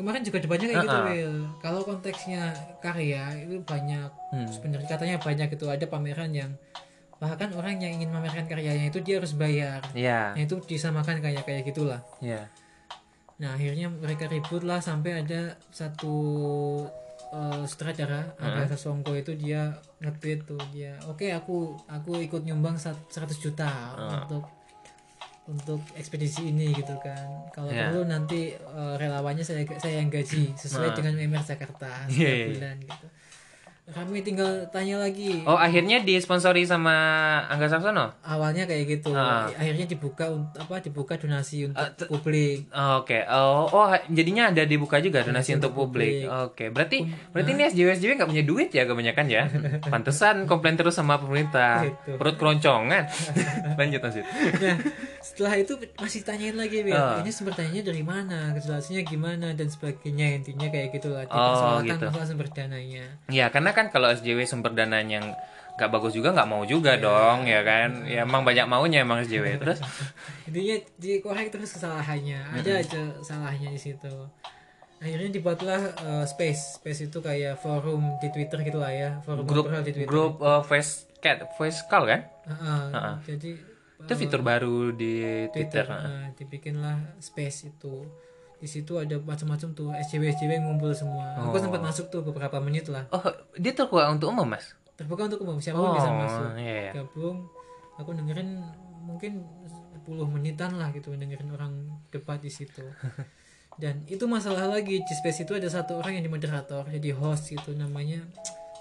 [0.00, 1.06] kemarin juga debatnya kayak gitu Uh-uh.
[1.06, 2.42] Will kalau konteksnya
[2.80, 4.08] karya itu banyak.
[4.30, 4.48] Hmm.
[4.48, 6.50] sebenarnya katanya banyak itu ada pameran yang
[7.16, 9.84] bahkan orang yang ingin memamerkan karyanya itu dia harus bayar.
[9.92, 12.00] Iya, nah itu disamakan kayak kayak gitulah.
[12.18, 12.48] Iya.
[13.36, 16.12] nah akhirnya mereka ribut lah sampai ada satu
[17.30, 23.00] eh, sutradara Agatha Songko itu dia nge-tweet tuh dia oke aku aku ikut nyumbang sat-
[23.08, 24.44] 100 juta untuk
[25.50, 27.90] untuk ekspedisi ini gitu kan kalau Ya.
[27.90, 32.36] perlu nanti eh, relawannya saya saya yang gaji sesuai dengan UMR Jakarta Iya, setiap iya,
[32.36, 32.46] iya.
[32.48, 33.06] bulan gitu
[33.90, 36.94] kami tinggal tanya lagi Oh akhirnya disponsori sama
[37.46, 38.14] Angga Samsono?
[38.22, 39.50] awalnya kayak gitu Ah.
[39.50, 44.62] akhirnya dibuka untuk apa dibuka donasi untuk t- publik Oh, Oke, oh, oh jadinya ada
[44.62, 46.24] dibuka juga donasi untuk untuk publik.
[46.24, 46.46] publik.
[46.46, 46.98] Oke, berarti
[47.30, 49.42] berarti ini SJW SJW nggak punya duit ya kebanyakan ya.
[49.92, 51.82] Pantesan komplain terus sama pemerintah.
[51.82, 52.16] Gitu.
[52.16, 53.04] Perut keroncongan.
[53.78, 54.24] Lanjut lanjut.
[54.58, 54.76] Nah,
[55.20, 56.84] setelah itu masih tanyain lagi.
[56.88, 57.18] Ah.
[57.18, 60.36] Ini sumber dananya dari mana, kejelasannya gimana dan sebagainya.
[60.36, 61.24] Intinya kayak gitulah.
[61.26, 61.96] Oh, gitu.
[62.02, 63.04] masalah sumber dananya.
[63.26, 65.26] Ya karena kan kalau SJW sumber dananya yang
[65.80, 68.04] nggak bagus juga nggak mau juga dong ya kan.
[68.04, 69.80] Ya emang banyak maunya emang SJW terus.
[70.44, 72.60] Intinya dikorek terus kesalahannya.
[72.60, 74.12] Ada aja salahnya di situ.
[75.00, 76.76] Akhirnya dibuatlah uh, space.
[76.76, 79.10] Space itu kayak forum di Twitter gitu lah ya.
[79.24, 80.04] Forum grup di Twitter.
[80.04, 82.28] grup uh, voice cat voice call kan?
[82.44, 83.14] Ah, ah.
[83.24, 83.56] Jadi
[84.00, 85.86] Itu fitur baru di Twitter, Twitter.
[85.88, 88.04] nah, dibikinlah space itu
[88.60, 91.60] di situ ada macam-macam tuh SJW SJW ngumpul semua aku Oh.
[91.60, 94.76] sempat masuk tuh beberapa menit lah Oh, dia terbuka untuk umum, Mas?
[94.94, 96.92] terbuka untuk umum siapa pun bisa masuk iya, iya.
[96.94, 97.48] gabung
[97.96, 98.60] aku dengerin
[99.00, 99.48] mungkin
[99.96, 101.72] 10 menitan lah gitu dengerin orang
[102.08, 102.84] debat di situ
[103.80, 107.48] dan itu masalah lagi di space itu ada satu orang yang di moderator jadi host
[107.48, 108.20] gitu namanya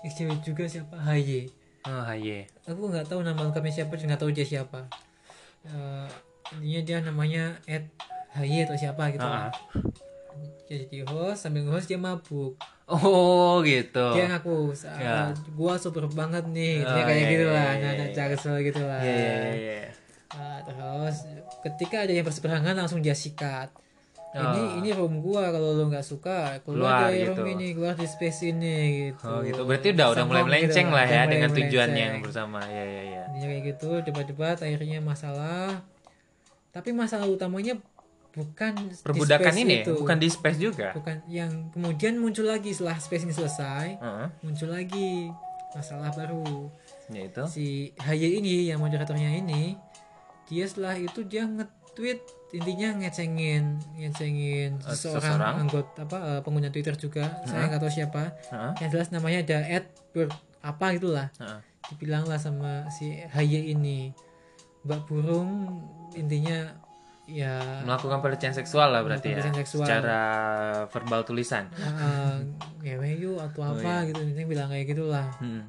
[0.02, 2.44] SJW juga siapa HY Oh, iya.
[2.66, 4.92] aku nggak tahu nama lengkapnya siapa nggak tahu dia siapa
[5.62, 6.08] Eh,
[6.54, 7.88] intinya dia namanya Ed
[8.32, 9.50] Haye atau siapa gitu lah.
[10.64, 12.54] dia jadi host sambil host dia mabuk
[12.86, 14.06] Oh, gitu.
[14.14, 15.30] dia ngaku "Sa- Ya.
[15.52, 18.06] gua super banget nih Oh, dia kayak iya, gitu iya, lah nah iya.
[18.12, 19.90] jaksel gitu lah Iya, iya, iya.
[20.30, 21.16] Nah, terus
[21.60, 23.74] ketika ada yang berseberangan langsung dia sikat
[24.32, 24.78] ini Oh.
[24.78, 27.50] ini room gua kalau lo nggak suka Keluar keluar, dari room gitu.
[27.52, 29.62] ini keluar di space ini gitu Oh, gitu.
[29.64, 31.66] Berarti udah udah mulai gitu melenceng lah udah ya mulai dengan melenceng.
[31.68, 32.60] tujuannya yang bersama.
[32.64, 33.22] Iya, iya, iya.
[33.28, 35.82] Intinya kayak gitu debat-debat akhirnya masalah
[36.70, 37.74] tapi masalah utamanya
[38.32, 39.94] bukan di Perbudakan space ini itu.
[39.96, 40.88] bukan di space juga.
[40.92, 44.28] bukan yang kemudian muncul lagi setelah space ini selesai Heeh.
[44.42, 45.34] muncul lagi
[45.70, 46.70] masalah baru
[47.08, 47.66] Yaitu si
[47.98, 49.78] Haye ini yang moderatornya ini
[50.46, 55.54] dia setelah itu dia nge-tweet intinya ngecengin ngecengin Eh, seseorang seseorang.
[55.60, 58.74] anggota apa eh, pengguna Twitter juga saya nggak tahu siapa Heeh.
[58.80, 61.60] yang jelas namanya ada Ed Bird apa gitulah Heeh.
[61.88, 64.10] dibilang lah sama si Haye ini
[64.80, 65.82] Mbak Burung
[66.14, 66.74] intinya
[67.32, 69.84] ya melakukan pelecehan seksual lah berarti ya seksual.
[69.84, 70.22] secara
[70.88, 72.42] verbal tulisan uh,
[72.80, 75.62] ngewe yuk atau apa gitu intinya bilang kayak gitulah Hmm.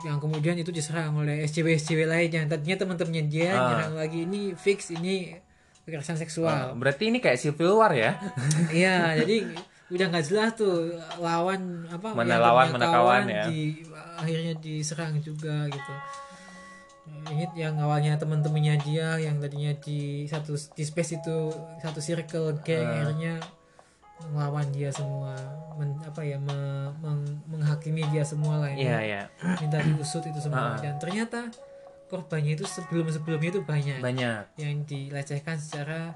[0.00, 3.68] yang kemudian itu diserang oleh SCW SCW lainnya tadinya teman-temannya dia Ah.
[3.70, 5.36] nyerang lagi ini fix ini
[5.82, 8.16] kekerasan Oh, seksual berarti ini kayak civil war ya
[8.72, 9.44] iya jadi
[9.90, 13.44] udah nggak jelas tuh lawan apa Mana yang lawan, mana kawan ya.
[13.44, 13.82] di
[14.16, 15.92] akhirnya diserang juga gitu
[17.30, 22.84] ingat yang awalnya teman-temannya dia yang tadinya di satu di space itu satu circle geng
[22.84, 23.34] akhirnya
[24.32, 25.32] melawan dia semua
[25.80, 28.84] men- apa ya me- meng- menghakimi dia semua lah ini.
[28.84, 29.22] Iya iya.
[29.64, 30.76] Minta diusut itu semua.
[30.76, 31.48] Dan ternyata
[32.12, 33.98] korbannya itu sebelum sebelumnya itu banyak.
[34.04, 34.60] Banyak.
[34.60, 36.12] Yang dilecehkan secara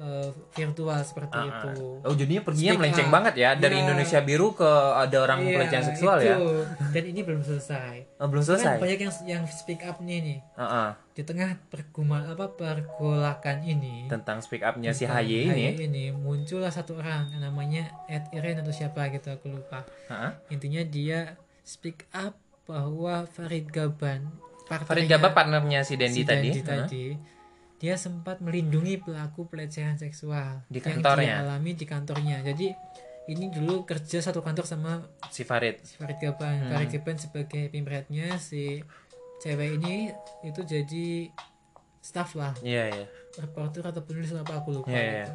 [0.00, 3.14] eh, virtual seperti Ah, itu oh jadinya perginya Speak melenceng up.
[3.14, 3.82] banget ya dari Iya.
[3.84, 4.64] Indonesia biru ke
[4.96, 6.26] ada orang Iya, pelecehan seksual itu.
[6.26, 6.36] ya
[6.90, 10.38] dan ini belum selesai oh, belum kan selesai banyak yang yang speak up nih nih
[10.56, 10.88] Heeh.
[11.12, 16.68] di tengah perguma apa pergolakan ini tentang speak upnya si Haye ini HY ini muncullah
[16.68, 20.32] satu orang namanya Ed Iren atau siapa gitu aku lupa Heeh.
[20.50, 22.34] intinya dia speak up
[22.64, 24.32] bahwa Farid Gaban
[24.64, 26.64] Farid partainya- Gaba partnernya si Dendi si tadi Dendi Heeh.
[26.64, 27.04] tadi,
[27.80, 31.40] dia sempat melindungi pelaku pelecehan seksual Di yang kantornya.
[31.40, 32.44] dia alami di kantornya.
[32.44, 32.76] Jadi
[33.32, 35.00] ini dulu kerja satu kantor sama
[35.32, 36.68] si Farid si Farid Gaban.
[36.68, 36.70] Hmm.
[36.76, 38.84] Farid Gaban sebagai pimretnya si
[39.40, 40.12] cewek ini
[40.44, 41.32] itu jadi
[42.00, 43.06] staff lah, iya iya
[43.40, 44.88] reporter atau penulis apa aku lupa.
[44.88, 45.12] Iya, iya.
[45.24, 45.32] gitu.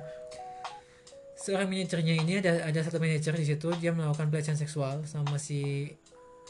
[1.46, 5.94] Seorang manajernya ini ada ada satu manajer di situ dia melakukan pelecehan seksual sama si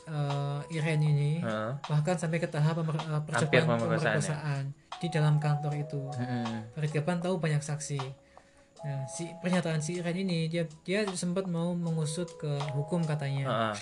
[0.08, 1.72] eh, Iren ini Heeh.
[1.84, 4.85] bahkan sampai ke tahap pemer, uh, percobaan pemerkosaan, ya?
[4.98, 6.02] Di dalam kantor itu.
[6.10, 6.72] Mm-mm.
[6.72, 8.00] Farid Gaban tahu banyak saksi.
[8.82, 13.46] Nah, si pernyataan si Iren ini dia dia sempat mau mengusut ke hukum katanya.
[13.46, 13.76] Heeh.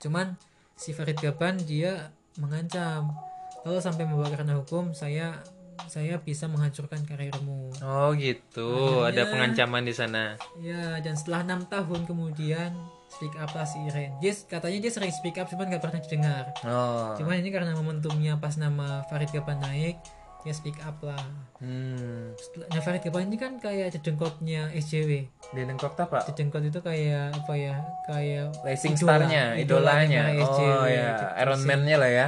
[0.00, 0.34] Cuman
[0.74, 3.14] si Farid Gaban dia mengancam
[3.60, 5.38] kalau sampai membawa ke ranah hukum saya
[5.84, 7.70] saya bisa menghancurkan karirmu.
[7.76, 12.70] oh gitu ada Akhirnya- pengancaman di sana Ya, dan setelah enam tahun kemudian
[13.08, 14.14] speak up lah si Iren.
[14.18, 16.44] Dia katanya dia sering speak up cuman nggak pernah didengar.
[16.62, 19.98] oh Cuman ini karena momentumnya pas nama Farid Gaban naik,
[20.44, 21.16] dia speak up lah.
[21.56, 22.36] hmm.
[22.36, 25.24] Setelah- Nah Farid Gaban ini kan kayak cedengkotnya SJW.
[25.50, 27.80] Dedengkok apa Cedengkot itu kayak apa ya?
[28.04, 30.22] Kayak Racing idola, star-nya, idolanya.
[30.22, 31.66] para SJW, Oh ya, gitu Iron sih.
[31.66, 32.26] Man-nya lah ya.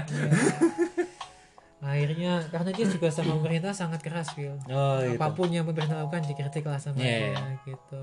[1.78, 4.56] Akhirnya karena dia juga sama pemerintah sangat keras, Phil.
[4.66, 8.00] Oh, Apa pun yang pemerintah lakukan dikritik lah sama Iya, dia gitu.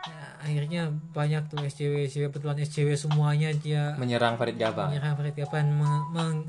[0.00, 4.88] Nah, akhirnya banyak tuh SJW, SJW betulan SJW semuanya dia Menyerang Farid Gaba.
[4.88, 6.48] menyerang Farid Gaban meng- meng-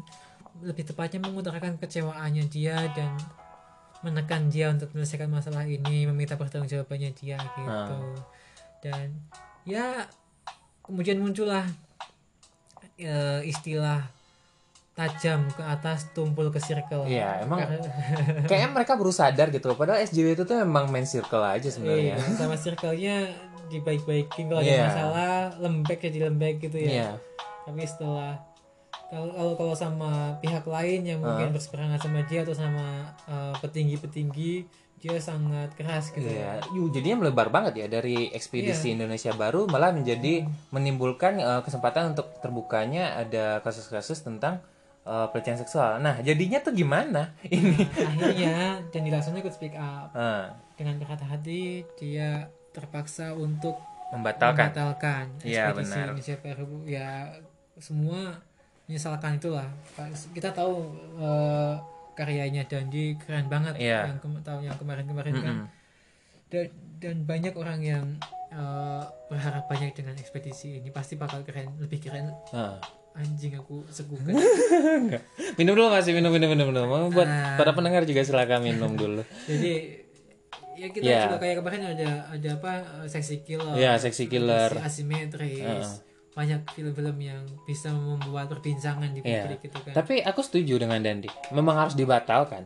[0.60, 3.16] lebih tepatnya mengutarakan kecewaannya dia dan
[4.02, 8.18] menekan dia untuk menyelesaikan masalah ini meminta pertanggungjawabannya dia gitu Ah.
[8.80, 9.14] dan
[9.64, 10.10] ya
[10.82, 11.64] kemudian muncullah
[12.98, 14.06] eh, istilah
[14.92, 17.90] tajam ke atas tumpul ke circle Iya, emang Karena-
[18.50, 19.72] kayaknya mereka baru sadar gitu.
[19.72, 22.16] Padahal SJW itu tuh memang main circle aja iya, sebenarnya.
[22.36, 23.16] sama circle-nya
[23.68, 24.76] dibaik-baikin kalau Iya.
[24.76, 27.10] ada masalah lembek jadi lembek gitu ya Iya.
[27.64, 28.36] tapi setelah
[29.12, 32.86] kalau kalau kalau sama pihak lain yang mungkin berseberangan sama dia atau sama
[33.28, 34.64] uh, petinggi-petinggi
[34.98, 39.02] dia sangat keras gitu Iya, Yuh, jadinya melebar banget ya dari ekspedisi Iya.
[39.02, 40.54] Indonesia Baru malah menjadi Hmm.
[40.72, 44.62] menimbulkan eh, kesempatan untuk terbukanya ada kasus-kasus tentang
[45.02, 45.98] eh, pelecehan seksual.
[45.98, 47.34] Nah, jadinya tuh gimana?
[47.44, 48.56] Ini akhirnya
[48.88, 53.82] dan Laksono ikut speak up Ah, dengan berkata hati dia terpaksa untuk
[54.14, 54.70] membatalkan.
[54.70, 56.06] membatalkan Iya, ekspedisi benar.
[56.08, 57.10] Indonesia Baru ya
[57.76, 58.38] semua
[58.92, 59.64] menyesalkan itulah
[60.30, 61.80] kita tahu uh,
[62.12, 64.12] karyanya Dandi keren banget Iya.
[64.12, 65.68] yang tahun yang kemarin-kemarin kan Mm-mm.
[66.48, 66.68] dan,
[67.00, 68.06] dan banyak orang yang
[68.52, 72.76] uh, berharap banyak dengan ekspedisi ini pasti bakal keren lebih keren Ah.
[73.14, 74.36] anjing aku segukan
[75.58, 76.84] Minum dulu masih minum minum minum minum.
[76.86, 77.56] Mau Buat Ah.
[77.56, 79.24] para pendengar juga silakan minum dulu.
[79.48, 80.04] jadi
[80.74, 81.20] ya kita Iya.
[81.28, 84.68] juga kayak kemarin ada ada apa uh, seksi killer Iya, Seksi Killer.
[84.70, 86.11] si asimetris Heeh.
[86.32, 89.52] Banyak film-film yang bisa membuat perbincangan di Iya.
[89.52, 91.28] publik gitu kan Tapi aku setuju dengan Dandi.
[91.52, 92.64] Memang harus dibatalkan.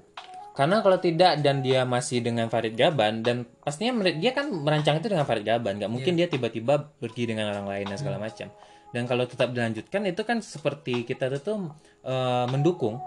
[0.55, 5.11] Karena kalau tidak dan dia masih dengan Farid Gaban dan pastinya dia kan merancang itu
[5.11, 8.47] dengan Farid Gaban, nggak mungkin dia tiba-tiba pergi dengan orang lain dan segala macam.
[8.95, 11.75] Dan kalau tetap dilanjutkan itu kan seperti kita tuh
[12.07, 13.03] eh, mendukung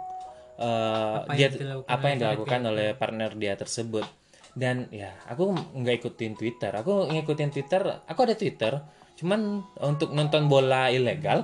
[0.60, 4.04] eh, Apa dia yang dilakukan apa yang oleh dilakukan oleh partner dia tersebut.
[4.52, 6.68] Dan ya aku nggak ikutin Twitter.
[6.74, 7.80] Aku ngikutin Twitter.
[8.04, 8.76] Aku ada Twitter.
[9.18, 11.42] Cuman untuk nonton bola ilegal.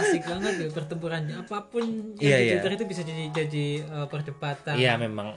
[0.00, 1.84] Asik banget ya pertempuran apa pun
[2.20, 2.52] yang Iya, di iya.
[2.60, 4.76] Twitter itu bisa jadi jadi uh, perdebatan.
[4.76, 5.32] Iya memang.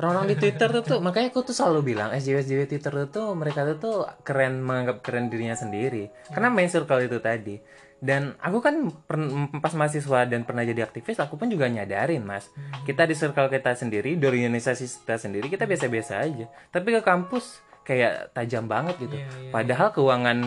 [0.00, 3.28] Orang-orang di Twitter tuh, tuh makanya aku tuh selalu bilang SJW SJW Twitter tuh, tuh
[3.36, 6.08] mereka tuh, tuh keren menganggap keren dirinya sendiri.
[6.32, 7.60] Karena main circle itu tadi.
[8.00, 12.48] Dan aku kan per- pas mahasiswa dan pernah jadi aktivis aku pun juga nyadarin mas.
[12.48, 12.80] Hmm.
[12.88, 16.48] kita di circle kita sendiri di organisasi kita sendiri kita biasa-biasa aja.
[16.72, 20.38] Tapi ke kampus kayak tajam banget gitu Iya, iya, padahal keuangan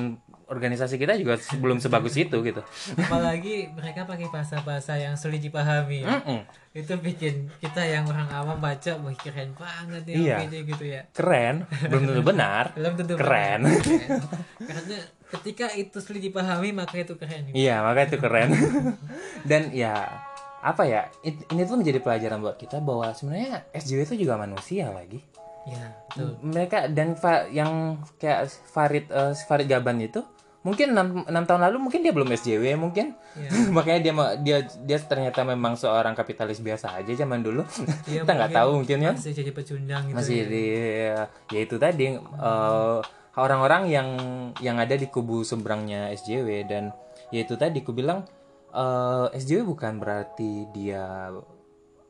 [0.43, 2.61] organisasi kita juga belum sebagus itu gitu
[2.95, 6.19] apalagi mereka pakai bahasa-bahasa yang sulit dipahami ya.
[6.19, 6.39] Mm-mm.
[6.73, 10.37] itu bikin kita yang orang awam baca wah keren banget ya Iya.
[10.45, 13.59] gitu, gitu ya keren belum tentu benar belum tentu Keren.
[13.61, 13.81] benar.
[13.81, 14.19] Keren.
[14.61, 14.97] karena
[15.33, 18.53] ketika itu sulit dipahami maka itu keren Iya, maka itu keren.
[19.49, 20.05] Dan ya
[20.61, 21.09] apa ya?
[21.23, 25.19] Ini tuh menjadi pelajaran buat kita bahwa sebenarnya SJW itu juga manusia lagi.
[25.65, 27.71] Ya betul Mereka dan fa- yang
[28.15, 30.19] kayak Farid eh, Farid Gaban itu
[30.59, 33.49] mungkin enam enam tahun lalu mungkin dia belum SJW mungkin Iya.
[33.75, 37.65] makanya dia dia dia ternyata memang seorang kapitalis biasa aja zaman dulu
[38.05, 40.45] Dia kita nggak tahu mungkin ya masih jadi pecundang gitu masih ya.
[40.45, 40.63] di
[41.49, 42.99] ya itu tadi eh,
[43.33, 44.07] orang-orang yang
[44.59, 46.93] yang ada di kubu seberangnya SJW dan
[47.27, 48.23] ya itu tadi ku bilang
[48.69, 51.27] eh, SJW bukan berarti dia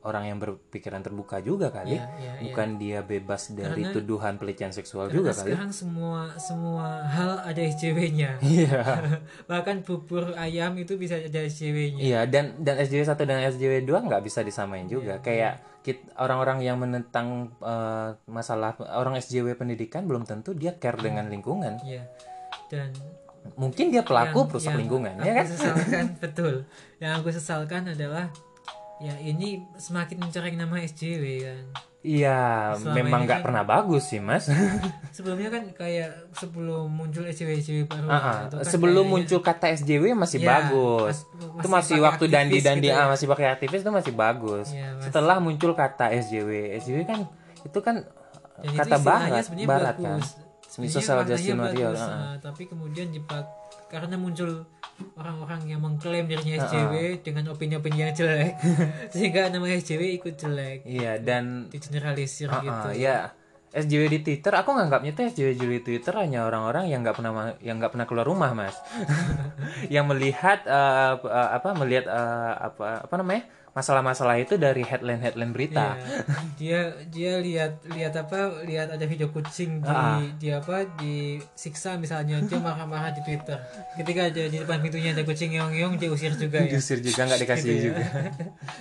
[0.03, 1.95] orang yang berpikiran terbuka juga kali.
[1.95, 2.43] Iya, iya, iya.
[2.45, 5.51] bukan dia bebas dari Karena- tuduhan pelecehan seksual juga kali.
[5.51, 8.83] sekarang semua semua hal ada SJW-nya iya.
[9.49, 14.07] Bahkan bubur ayam itu bisa ada SJW-nya iya dan dan SJW 1 dan SJW 2
[14.07, 15.17] nggak bisa disamain juga.
[15.17, 21.27] Kayak kit- orang-orang yang menentang eh, masalah orang SJW pendidikan belum tentu dia care dengan
[21.27, 21.79] lingkungan.
[21.81, 22.03] Iya.
[22.67, 22.89] dan
[23.55, 25.45] mungkin dia pelaku yang- perusak yang lingkungan ya kan?
[25.45, 26.53] sesalkan betul.
[26.97, 28.27] Yang aku sesalkan adalah
[29.03, 31.59] ya ini semakin mencoreng nama SJW kan
[32.01, 34.47] iya memang nggak kan- pernah bagus sih mas
[35.15, 38.37] sebelumnya kan kayak sebelum muncul SJW SJW baru Ah, ah.
[38.41, 42.23] itu kan sebelum kayaknya- muncul kata SJW masih Iya, bagus mas- itu masih masih waktu
[42.25, 43.09] dandi dandi gitu ah ya.
[43.09, 47.19] masih pakai aktivis itu masih bagus Iya, mas- setelah muncul kata SJW SJW kan
[47.61, 47.95] itu kan
[48.53, 50.29] Dan itu kata istilahnya barat barat kan bagus.
[50.65, 52.09] Social maknanya justice warrior ah, ah.
[52.09, 53.45] ah, tapi kemudian dipak
[53.93, 54.65] karena muncul
[55.13, 58.57] orang-orang yang mengklaim dirinya SJW dengan opini-opini yang jelek.
[59.13, 60.81] Sehingga nama SJW ikut jelek.
[60.89, 62.89] Iya dan digeneralisir ah, gitu.
[62.89, 63.15] ah, ya
[63.73, 67.77] SJW di Twitter aku nganggapnya tuh SJW di Twitter hanya orang-orang yang nggak pernah yang
[67.77, 68.77] nggak pernah keluar rumah mas.
[69.93, 75.97] Yang melihat eh, apa- apa melihat eh, apa apa namanya masalah-masalah itu dari headline-headline berita
[75.97, 76.21] Iya.
[76.53, 80.21] dia dia lihat lihat apa lihat ada video kucing di Ah.
[80.35, 81.15] di apa di
[81.51, 83.57] siksa misalnya dia marah-marah di Twitter
[83.95, 87.41] ketika ada di depan pintunya ada kucing ngeong-ngeong dia usir juga ya diusir juga nggak
[87.41, 87.85] dikasih Gitu ya.
[87.89, 88.03] juga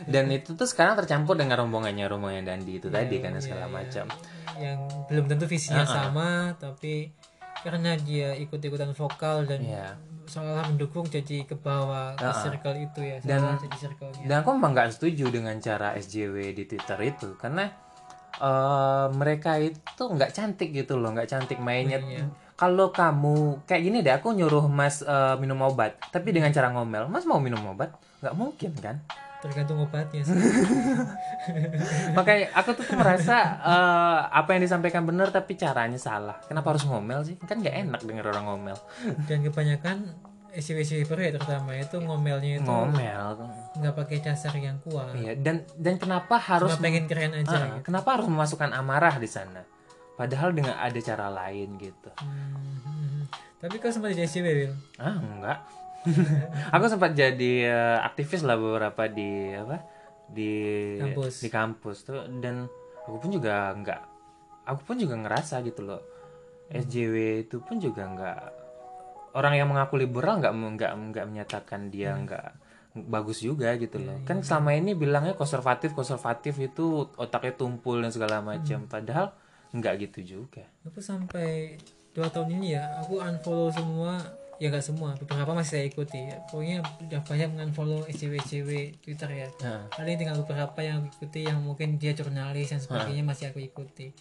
[0.06, 3.72] dan itu tuh sekarang tercampur dengan rombongannya rombongan Dandi itu tadi kan Iya, segala iya.
[3.72, 4.06] macam
[4.54, 4.78] yang
[5.08, 7.16] belum tentu visinya Ah, sama tapi
[7.62, 9.96] karena dia ikut-ikutan vokal dan Iya.
[10.24, 14.24] Seolah mendukung jadi ke bawah ke circle itu ya Dan- jadi circle-nya.
[14.24, 17.70] dan aku memang nggak setuju dengan cara SJW di Twitter itu karena
[18.34, 21.98] eh, mereka itu nggak cantik gitu loh nggak cantik mainnya.
[21.98, 22.26] Mainnya.
[22.54, 27.06] kalau kamu kayak gini deh aku nyuruh Mas eh, minum obat tapi dengan cara ngomel
[27.06, 27.90] Mas mau minum obat?
[28.22, 28.96] Nggak mungkin kan
[29.42, 30.38] tergantung obatnya sih.
[32.16, 36.38] Makanya aku tuh, tuh merasa eh, apa yang disampaikan benar tapi caranya salah.
[36.46, 37.34] Kenapa harus ngomel sih?
[37.42, 38.78] Kan nggak enak denger orang ngomel.
[39.26, 40.14] Dan kebanyakan
[41.08, 43.50] baru ya terutama itu ngomelnya itu ngomel.
[43.82, 45.10] nggak pakai dasar yang kuat.
[45.18, 47.50] Iya dan dan kenapa harus cuma pengen keren aja.
[47.50, 47.90] Ah, gitu.
[47.90, 49.66] kenapa harus memasukkan amarah di sana?
[50.14, 52.12] Padahal dengan ada cara lain gitu.
[52.20, 53.24] Hmm, hmm, hmm.
[53.58, 55.81] tapi kau sempat jadi Will ah enggak
[56.74, 59.82] aku sempat jadi eh, aktivis lah beberapa di apa
[60.32, 60.52] di
[60.98, 61.34] Kampus.
[61.44, 62.24] di kampus tuh.
[62.40, 62.66] Dan
[63.06, 64.00] aku pun juga enggak
[64.66, 66.02] aku pun juga ngerasa gitu loh.
[66.72, 68.40] SJW itu pun juga enggak
[69.36, 72.56] orang yang mengaku liberal enggak enggak enggak menyatakan dia enggak
[72.92, 74.20] bagus juga gitu loh.
[74.24, 78.84] Kan selama ini bilangnya konservatif konservatif itu otaknya tumpul dan segala macam.
[78.88, 79.32] Padahal
[79.72, 80.64] enggak gitu juga.
[80.84, 81.76] Aku sampai
[82.12, 84.20] dua tahun ini ya aku unfollow semua
[84.62, 85.18] ya nggak semua.
[85.18, 86.22] Beberapa masih saya ikuti.
[86.22, 86.38] Ya.
[86.46, 88.70] pokoknya udah banyak unfollow SCW SCW
[89.02, 89.48] Twitter ya.
[89.66, 93.58] Nah, paling tinggal beberapa yang aku ikuti yang mungkin dia jurnalis dan sebagainya masih aku
[93.58, 94.14] ikuti.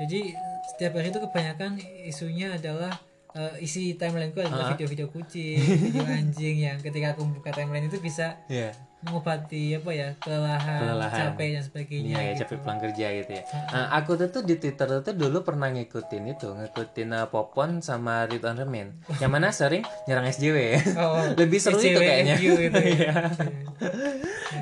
[0.00, 0.32] Jadi
[0.72, 1.76] setiap hari itu kebanyakan
[2.08, 2.96] isunya adalah
[3.36, 8.00] eh, isi timeline ku adalah video-video kucing video anjing yang ketika aku buka timeline itu
[8.00, 8.72] bisa Iya.
[9.02, 11.18] Mengobati apa ya kelelahan, Kelelahan.
[11.30, 13.42] capek dan sebagainya Iya, ya, capek pulang kerja gitu ya.
[13.68, 18.24] Nah, aku tuh tuh di Twitter tuh dulu pernah ngikutin itu, ngikutin uh, Popon sama
[18.24, 18.94] Ridwan Remin.
[19.18, 20.58] Yang mana sering nyerang SJW.
[20.96, 22.34] Oh, Lebih seru itu SJW kayaknya.
[22.36, 22.90] MU itu ya.
[22.94, 23.12] Iya.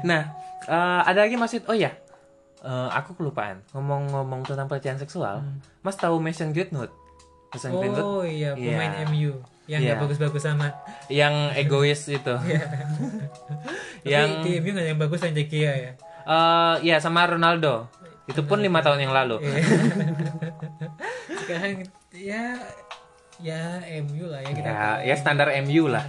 [0.02, 0.22] nah,
[0.62, 1.92] eh, ada lagi Mas Wid- Oh ya.
[2.60, 5.40] Eh, aku kelupaan ngomong-ngomong tentang pelecehan seksual.
[5.80, 6.92] Mas tahu Mason Greenwood?
[7.50, 9.04] Mason Greenwood Oh iya, pemain Iya.
[9.06, 9.32] MU
[9.70, 10.02] yang nggak Iya.
[10.02, 10.74] bagus-bagus amat.
[11.06, 12.34] yang egois itu.
[14.02, 15.92] Tapi yang di MU ada yang bagus yang Gea ya.
[16.20, 17.86] eh ya sama Ronaldo.
[18.26, 19.38] Itu pun lima tahun yang lalu.
[19.40, 19.62] Iya.
[21.40, 21.72] Sekarang
[22.12, 22.42] ya
[23.40, 23.62] ya
[24.02, 24.98] MU lah ya kita Ya, tahu.
[25.06, 26.04] ya standar MU lah.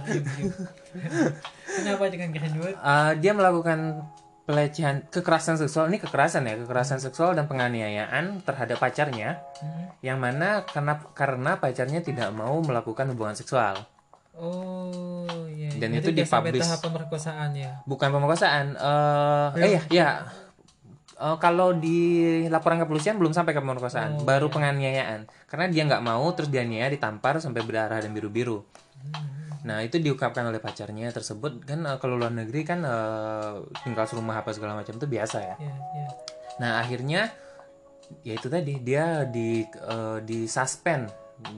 [1.64, 2.74] Kenapa dengan Greenwood?
[2.74, 4.04] Eh, dia melakukan
[4.42, 9.86] pelecehan kekerasan seksual ini kekerasan ya kekerasan seksual dan penganiayaan terhadap pacarnya Hmm.
[10.00, 13.78] yang mana karena karena pacarnya tidak mau melakukan hubungan seksual
[14.34, 15.68] Oh iya.
[15.72, 16.64] Dan Berarti itu sampai dipublish.
[16.64, 17.72] tahap pemerkosaan ya.
[17.84, 20.10] bukan pemerkosaan eh eh ya ya
[21.14, 22.00] Eh, kalau di
[22.48, 24.52] laporan kepolisian belum sampai ke pemerkosaan Oh, baru iya.
[24.52, 28.58] penganiayaan karena dia nggak mau terus dianiaya ditampar sampai berdarah dan biru biru
[28.98, 29.41] Hmm.
[29.62, 33.54] Nah itu diungkapkan oleh pacarnya tersebut kan eh, kalau luar negeri kan eh,
[33.86, 35.56] tinggal serumah apa segala macam itu biasa ya.
[35.58, 36.06] Ya, ya.
[36.58, 37.30] Nah akhirnya
[38.26, 41.08] ya itu tadi dia di eh, di suspend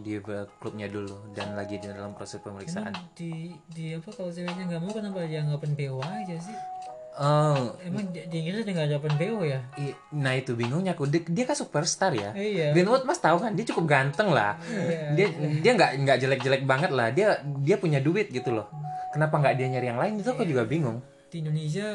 [0.01, 0.17] di
[0.61, 2.93] klubnya dulu dan lagi di dalam proses pemeriksaan.
[2.93, 6.57] Emang di di apa kalau ceweknya nggak mau kenapa dia nggak BO aja sih?
[7.15, 9.63] Eh, Emang di, di Inggris dia nggak ada BO ya?
[9.79, 12.35] i- nah itu bingungnya aku dia, dia kan superstar ya.
[12.35, 12.75] Iya.
[12.75, 14.59] Greenwood mas tahu kan dia cukup ganteng lah.
[14.67, 15.15] Iya.
[15.15, 15.27] Dia
[15.63, 17.15] dia nggak nggak jelek-jelek banget lah.
[17.15, 18.67] Dia dia punya duit gitu loh.
[19.15, 20.99] Kenapa nggak dia nyari yang lain itu aku juga bingung.
[21.31, 21.87] Di Indonesia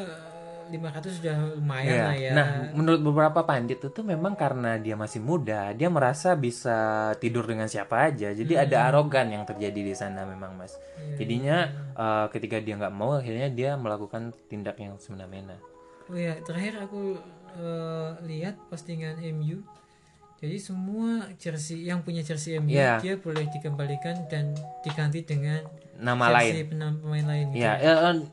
[0.70, 2.03] 500 sudah lumayan Iya.
[2.03, 2.32] lah ya.
[2.32, 6.78] Nah, menurut beberapa pandit itu memang karena dia masih muda, dia merasa bisa
[7.15, 8.30] tidur dengan siapa aja.
[8.30, 10.78] Jadi ada arogan yang terjadi di sana memang, Mas.
[10.95, 11.15] Iya.
[11.17, 11.57] Jadinya
[11.93, 15.57] eh, ketika dia nggak mau, akhirnya dia melakukan tindak yang semena-mena.
[16.05, 17.17] Oh ya, terakhir aku
[17.51, 19.65] eh, lihat postingan MU.
[20.38, 22.95] Jadi semua jersey yang punya jersey MU Iya.
[22.97, 25.67] dia boleh dikembalikan dan diganti dengan
[25.99, 26.47] Nama lain.
[26.47, 27.45] jersey penam- pemain lain.
[27.51, 27.59] gitu.
[27.59, 28.24] Ya, eh,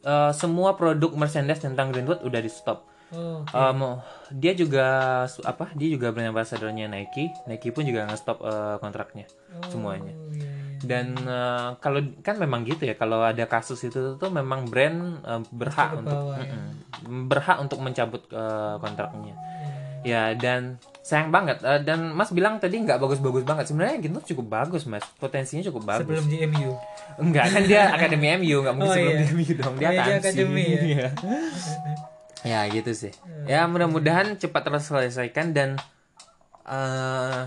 [0.00, 2.84] eh, semua produk merchandise tentang Greenwood udah di stop.
[3.08, 3.50] Oh, oke.
[3.50, 4.84] Eh, mau- dia juga
[5.42, 5.72] apa?
[5.72, 7.32] Dia juga brand ambassadornya Nike.
[7.46, 10.12] Nike pun juga nge-stop eh, kontraknya Oh, semuanya.
[10.12, 10.46] iya, iya.
[10.78, 15.42] dan eh, kalau kan memang gitu ya kalau ada kasus itu tuh memang brand eh,
[15.50, 16.54] berhak ke untuk bawah, ya.
[17.02, 19.34] Berhak untuk mencabut eh, kontraknya
[20.04, 20.06] Iya.
[20.06, 20.78] ya dan
[21.08, 25.00] sayang banget Eh, dan Mas bilang tadi nggak bagus-bagus banget sebenarnya gitu cukup bagus Mas
[25.16, 26.76] potensinya cukup bagus Sebelum di MU.
[27.16, 29.24] enggak kan dia akademi MU nggak mungkin Oh, sebelum iya.
[29.24, 30.80] di MU dong dia iya, akan akademi ya.
[30.84, 31.08] Iya.
[32.44, 33.12] ya gitu sih
[33.44, 35.80] ya mudah-mudahan cepat terselesaikan dan
[36.64, 37.42] eh,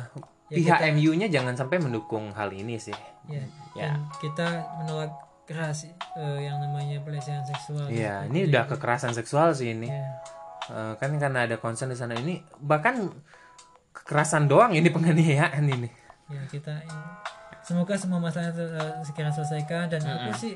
[0.51, 3.45] Ya, pihak MU-nya jangan sampai mendukung hal ini sih Ya.
[3.71, 3.95] Ya.
[4.17, 4.43] Kita
[4.75, 5.13] menolak
[5.45, 7.87] keras eh, yang namanya pelecehan seksual.
[7.87, 9.87] Iya, ini udah kekerasan seksual sih ini.
[9.87, 10.19] Ya.
[10.67, 13.07] Eh, kan karena ada concern di sana ini bahkan
[14.01, 15.89] kekerasan doang ini penganiayaan ini.
[16.31, 16.79] ya kita
[17.61, 20.53] semoga semua masalah eh, segera selesaikan dan aku sih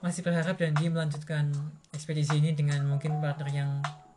[0.00, 1.52] masih berharap dan dia melanjutkan
[1.92, 3.70] ekspedisi ini dengan mungkin partner yang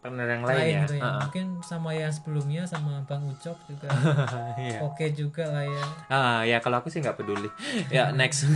[0.03, 0.81] Partner yang lain, lain, ya.
[0.83, 3.87] gitu ya Ah, mungkin sama yang sebelumnya sama Bang Ucok juga
[4.59, 4.83] Iya.
[4.83, 7.47] oke juga lah ya Ah, ya kalau aku sih nggak peduli.
[7.87, 8.43] ya next.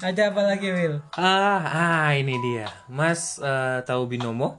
[0.00, 2.70] ada apa lagi Will ah, ah ini dia.
[2.86, 4.54] Mas eh, tahu binomo?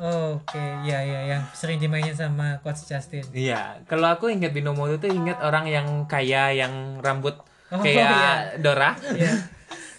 [0.00, 5.06] oke ya ya yang sering dimainin sama Coach Justin Iya, kalau aku ingat binomo itu
[5.06, 7.36] ingat orang yang kaya yang rambut
[7.68, 8.92] Oh, kayak Dora.
[9.12, 9.32] ya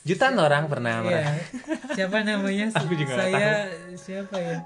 [0.03, 1.35] Jutaan orang pernah ya merah.
[1.95, 4.57] siapa namanya Aku juga saya siapa ya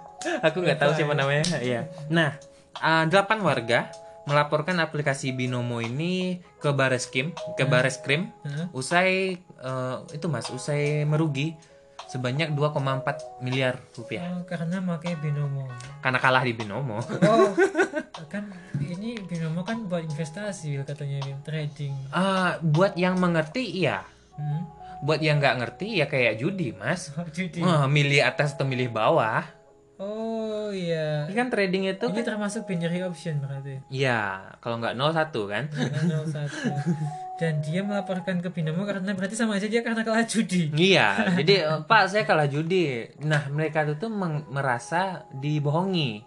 [0.42, 1.46] Aku nggak tahu siapa namanya.
[1.62, 1.86] Iya.
[2.10, 2.36] Nah,
[2.82, 3.80] uh, delapan warga
[4.28, 8.68] melaporkan aplikasi Binomo ini ke Bareskrim, ke Bareskrim, Hah?
[8.76, 11.56] usai uh, itu mas, usai merugi
[12.08, 15.68] sebanyak 2,4 miliar rupiah oh karena pakai binomo
[16.00, 17.04] karena kalah di Binomo.
[17.04, 17.52] oh
[18.32, 18.48] kan
[18.80, 24.08] ini binomo kan buat investasi katanya trading Ah, buat yang mengerti iya,
[24.40, 24.62] hmm?
[25.04, 27.10] Buat yang nggak ngerti ya kayak judi mas.
[27.20, 29.46] oh, judi Wah, milih atas atau milih bawah.
[29.98, 34.94] oh iya Ini kan trading itu ini kan, termasuk binary option berarti ya kalau nggak
[34.94, 35.64] 01 kan.
[35.74, 36.70] Karena satu
[37.42, 41.54] dan dia melaporkan ke binomo karena berarti sama aja dia karena kalah judi Iya, jadi
[41.70, 43.06] eh, Pak saya kalah judi.
[43.22, 44.10] Nah mereka itu tuh
[44.50, 46.26] merasa dibohongi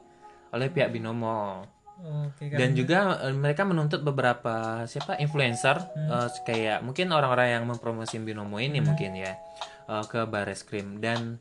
[0.50, 1.62] oleh pihak binomo
[2.00, 7.64] oke kan dan juga eh, mereka menuntut beberapa siapa influencer eh, kayak mungkin orang-orang yang
[7.68, 9.36] mempromosi binomo ini mungkin ya
[9.88, 11.36] eh, ke bareskrim dan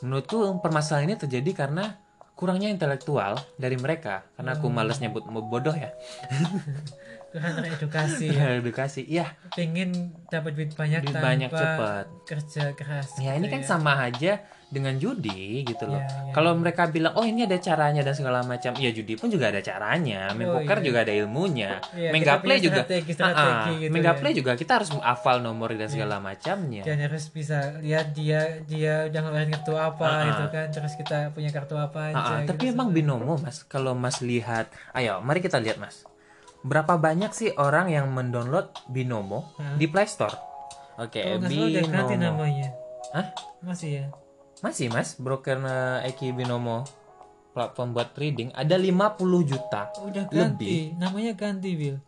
[0.00, 2.00] menurutku permasalahan ini terjadi karena
[2.40, 4.24] kurangnya intelektual dari mereka.
[4.32, 5.92] Karena aku males nyebut bodoh ya
[7.32, 9.90] kurang teredukasi ya edukasi iya pengen
[10.26, 12.06] dapat duit banyak Duit banyak cepet.
[12.24, 15.98] kerja keras Ya ini gitu kan sama aja dengan judi gitu loh.
[15.98, 19.26] Iya, iya, Kalau mereka bilang oh ini ada caranya dan segala macam, ya judi pun
[19.26, 20.30] juga ada caranya.
[20.30, 20.84] Main Oh, poker iya.
[20.84, 21.82] juga ada ilmunya.
[21.90, 22.74] Iya, main punya juga.
[22.78, 23.74] strategi-strategi Ah, ah.
[23.76, 24.06] gitu main ya.
[24.06, 26.86] gaplay juga kita harus hafal nomor dan segala macamnya.
[26.86, 30.22] dan harus bisa lihat dia dia udah ngeluarin kartu apa Ah, ah.
[30.24, 32.48] gitu kan terus kita punya kartu apa aja ah, gitu.
[32.48, 36.06] tapi emang binomo mas, kalau mas lihat, ayo mari kita lihat mas,
[36.60, 39.76] berapa banyak sih orang yang mendownload binomo Hah?
[39.76, 40.36] di Play Store?
[40.96, 42.16] Oke, kalau nggak salah udah binomo.
[42.18, 42.68] namanya
[43.10, 43.26] Hah?
[43.60, 44.06] masih ya
[44.60, 46.84] Masih mas, broker eh, Eki Binomo
[47.50, 50.36] platform buat trading ada 50 juta udah Lebih.
[50.36, 51.98] ganti namanya ganti Will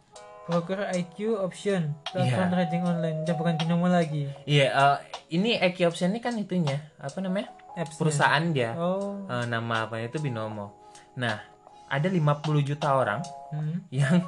[0.42, 2.20] broker IQ option Iya.
[2.20, 4.96] lakukan trading online udah bukan binomo lagi Iya, eh,
[5.32, 7.48] ini Eki Option ini kan itunya apa namanya?
[7.72, 8.76] apps Perusahaan dia.
[8.76, 10.76] oh Eh, nama apa itu Binomo.
[11.14, 11.40] Nah,
[11.92, 13.20] ada 50 juta orang
[13.52, 13.92] hmm.
[13.92, 14.24] yang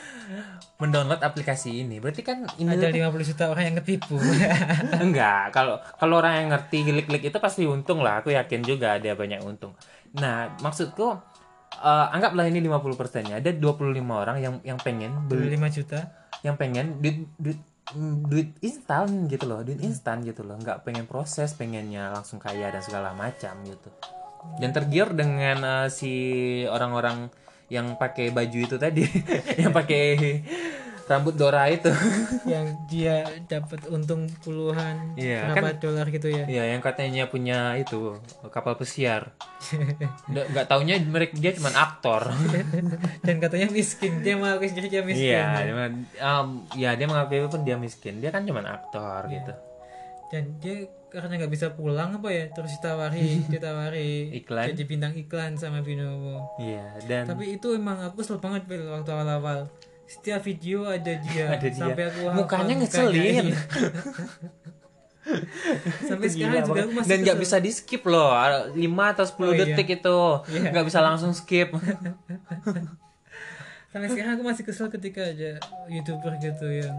[0.80, 2.00] mendownload aplikasi ini.
[2.00, 4.16] Berarti kan ini ada tuh- 50 juta orang yang ketipu
[5.04, 8.24] enggak, kalau kalau orang yang ngerti klik-klik itu pasti untung lah.
[8.24, 9.76] Aku yakin juga ada banyak untung.
[10.16, 11.20] Nah, maksudku
[11.84, 13.44] eh, anggaplah ini 50 persennya.
[13.44, 16.00] Ada 25 orang yang yang pengen beli 5 juta
[16.44, 17.60] yang pengen duit duit
[18.26, 22.82] duit instan gitu loh duit instan gitu loh nggak pengen proses pengennya langsung kaya dan
[22.82, 23.90] segala macam gitu
[24.56, 26.12] dan tergiur dengan eh, si
[26.66, 27.28] orang-orang
[27.66, 29.02] yang pakai baju itu tadi.
[29.60, 30.04] Yang pakai
[31.06, 31.90] rambut Dora itu.
[32.46, 33.16] Yang dia
[33.46, 36.46] dapat untung puluhan Iya, berapa dolar gitu ya.
[36.46, 38.18] Ya yang katanya punya itu
[38.50, 39.34] kapal pesiar.
[40.30, 42.30] Nggak- taunya mereka dia cuma aktor.
[43.22, 45.34] Dan katanya miskin dia mau kerja miskin.
[45.34, 48.18] Iya dia mah- um, ya dia mengakui pun dia miskin.
[48.18, 49.52] Dia kan cuma aktor gitu.
[50.30, 54.74] Dan dia karena nggak bisa pulang apa ya terus ditawari ditawari Iklan.
[54.74, 59.08] jadi bintang iklan sama Binomo iya dan tapi itu emang aku kesel banget Bel, waktu
[59.08, 59.70] awal-awal
[60.04, 61.74] setiap video ada dia Ada dia.
[61.76, 63.50] sampai aku Mukanya ngeselin.
[63.50, 63.58] iya.
[66.06, 68.78] sampai sekarang Gila juga aku masih dan nggak bisa di skip loh 5
[69.10, 69.58] atau 10 Oh, iya.
[69.64, 70.70] detik itu Iya.
[70.70, 71.74] nggak bisa langsung skip
[73.90, 76.94] sampai sekarang aku masih kesel ketika ada youtuber gitu yang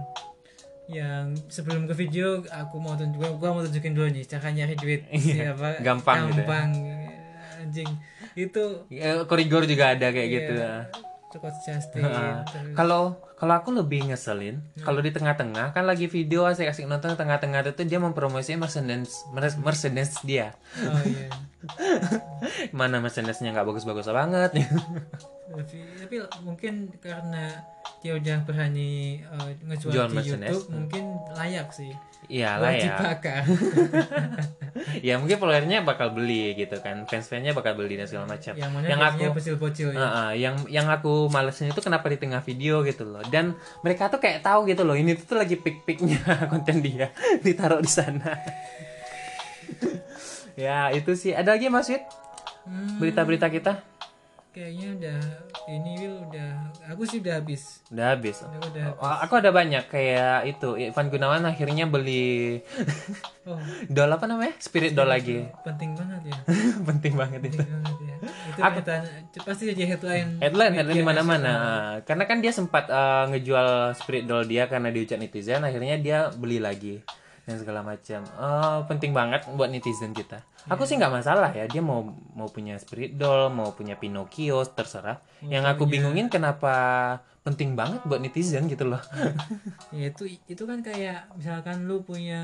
[0.88, 5.03] yang sebelum ke video aku mau tunjuk gua mau tunjukin dulu nih cara nyari duit
[5.11, 6.45] Iya, siapa gampang gitu ya.
[6.45, 6.69] gampang
[7.59, 7.89] anjing
[8.33, 10.88] itu Ya, koridor juga ada kayak gitu Iya.
[11.27, 12.03] cukup Justin
[12.71, 17.85] kalau kalau aku lebih ngeselin kalau di tengah-tengah kan lagi video asik-asik nonton tengah-tengah itu
[17.85, 20.57] dia mempromosikan Mercedes Mer- Mercedes dia.
[20.81, 21.29] Oh iya.
[22.77, 24.57] Mana Mercedesnya nggak bagus-bagus banget.
[25.47, 26.15] Tapi, tapi
[26.45, 27.61] mungkin karena
[28.01, 30.53] dia udah berani uh, ngejual Jual di Mercedes.
[30.53, 31.91] YouTube mungkin layak sih.
[32.27, 33.47] Iya ya bakar
[35.07, 38.51] ya mungkin followernya bakal beli gitu kan fans-fansnya bakal beli dan segala macam.
[38.51, 39.97] Yang yang aku bocil-bocil ya.
[39.97, 44.19] Heeh, yang yang aku malesin itu kenapa di tengah video gitu loh dan mereka tuh
[44.19, 46.19] kayak tahu gitu loh ini tuh lagi pick-picknya
[46.51, 47.11] konten dia
[47.43, 48.32] ditaruh di sana.
[50.57, 51.38] Ya itu sih.
[51.38, 52.01] Ada lagi mas Wid?
[52.65, 53.78] Hmm, berita-berita kita
[54.57, 55.19] kayaknya udah
[55.69, 56.49] ini Will udah
[56.89, 57.85] aku sih udah habis.
[57.93, 58.41] Udah habis?
[58.41, 62.57] Aku udah Oh, aku ada banyak kayak itu Ivan Gunawan akhirnya beli
[63.45, 63.61] oh.
[63.93, 64.57] doll apa namanya?
[64.57, 65.45] Spirit doll lagi.
[65.61, 66.37] Penting banget ya.
[66.89, 67.61] Penting banget itu.
[67.61, 68.15] Penting banget ya.
[68.49, 70.29] Itu Aku- berita- pasti jadi headline.
[70.41, 71.37] Headline headline di mana-mana.
[71.37, 71.85] nasional.
[72.09, 76.57] karena kan dia sempat eh, ngejual spirit doll dia karena dihujat netizen akhirnya dia beli
[76.57, 77.05] lagi
[77.47, 78.19] dan segala macam.
[78.27, 80.43] Eh, penting banget buat netizen kita.
[80.67, 82.03] Aku sih nggak masalah ya dia mau
[82.35, 85.23] mau punya spirit doll mau punya Pinocchio terserah.
[85.39, 86.75] Yang aku bingungin kenapa
[87.41, 88.99] penting banget buat netizen gitu loh.
[89.95, 92.43] Ya itu itu kan kayak misalkan lu punya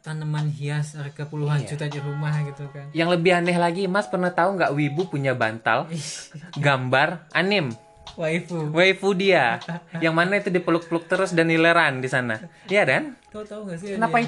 [0.00, 1.68] tanaman hias harga puluhan Iya.
[1.76, 2.88] juta di rumah gitu kan.
[2.92, 5.88] Yang lebih aneh lagi mas pernah tahu nggak Wibu punya bantal?
[6.64, 7.68] Gambar anim
[8.14, 8.70] waifu.
[8.70, 9.58] Waifu dia.
[9.98, 12.38] Yang mana itu dipeluk-peluk terus dan nileran di sana.
[12.70, 13.02] Iya dan?
[13.30, 14.22] Tau tau gak sih kenapa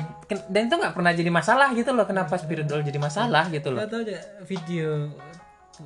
[0.50, 2.06] dan itu nggak pernah jadi masalah gitu loh.
[2.06, 3.86] Kenapa spirit doll jadi masalah gitu loh?
[3.86, 5.14] Tau tau ada video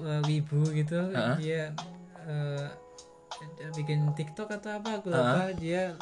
[0.01, 0.99] uh, wibu gitu.
[1.13, 1.37] Heeh.
[1.41, 1.63] dia
[2.25, 2.67] uh,
[3.77, 5.53] bikin tiktok atau apa aku lupa.
[5.61, 5.93] Dia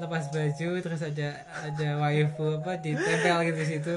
[0.00, 3.96] lepas baju terus ada ada waifu apa ditempel gitu situ.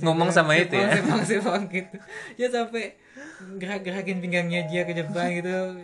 [0.00, 0.88] Ngomong sama itu ya?
[0.96, 1.96] sepong, sepong gitu.
[2.40, 2.96] Dia sampai
[3.60, 5.76] gerak-gerakin pinggangnya dia ke depan gitu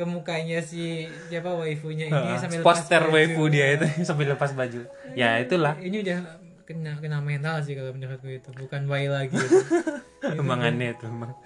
[0.00, 3.12] ke mukanya si siapa waifunya ini sambil lepas poster baju.
[3.12, 4.80] waifu dia itu sambil lepas baju
[5.12, 10.40] ya itulah ini udah kena kena mental sih kalau menurutku itu bukan wai lagi itu.
[10.40, 11.36] emang aneh tuh emang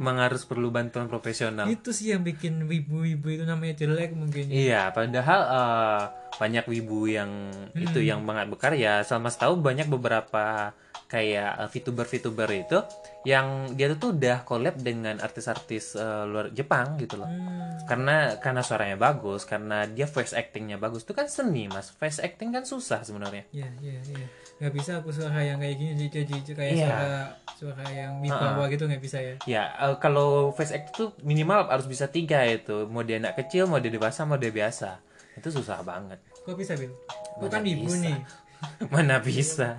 [0.00, 4.54] emang harus perlu bantuan profesional itu sih yang bikin wibu-wibu itu namanya jelek mungkin ya.
[4.54, 6.02] Iya, padahal eh,
[6.38, 9.02] banyak wibu yang itu yang banget berkarya.
[9.02, 10.70] Selama tahu banyak beberapa
[11.08, 12.78] kayak eh, VTuber-VTuber itu
[13.24, 17.26] yang dia tuh udah collab dengan artis-artis eh, luar Jepang gitu loh.
[17.26, 21.02] Hmm, Karena karena suaranya bagus, karena dia voice actingnya bagus.
[21.02, 21.90] Itu kan seni, Mas.
[21.90, 23.48] Voice acting kan susah sebenarnya.
[23.50, 24.26] ya ya ya
[24.58, 26.82] nggak bisa aku suara yang kayak gini jadi jadi kayak Iya.
[26.84, 27.10] suara
[27.54, 31.86] suara yang wibawa gitu nggak bisa ya Ya, eh, kalau voice acting tuh minimal harus
[31.86, 32.84] bisa tiga itu.
[32.84, 34.98] Mau dia anak kecil, mau dia dewasa, mau dia biasa.
[35.34, 36.18] Itu susah banget.
[36.42, 36.90] kok bisa bil
[37.38, 38.02] bukan bisa.
[38.02, 38.18] nih
[38.94, 39.76] Mana bisa.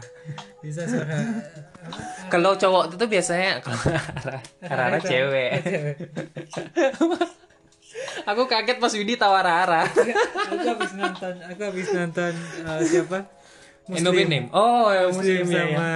[0.60, 1.18] bisa suara
[2.30, 3.80] Kalau cowok itu tuh biasanya kalau
[4.70, 5.52] arah arah cewek.
[8.30, 10.06] Aku kaget pas Widi tahu arah aku
[10.62, 13.26] habis nonton aku habis nonton uh, siapa
[13.90, 14.46] Enobenim.
[14.54, 15.66] Oh, ya, Muslim muslim ya.
[15.74, 15.92] sama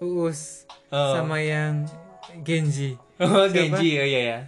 [0.00, 1.12] Uus Oh.
[1.12, 1.84] sama yang
[2.40, 4.00] Genji Oh, Genji.
[4.00, 4.38] Oh iya ya.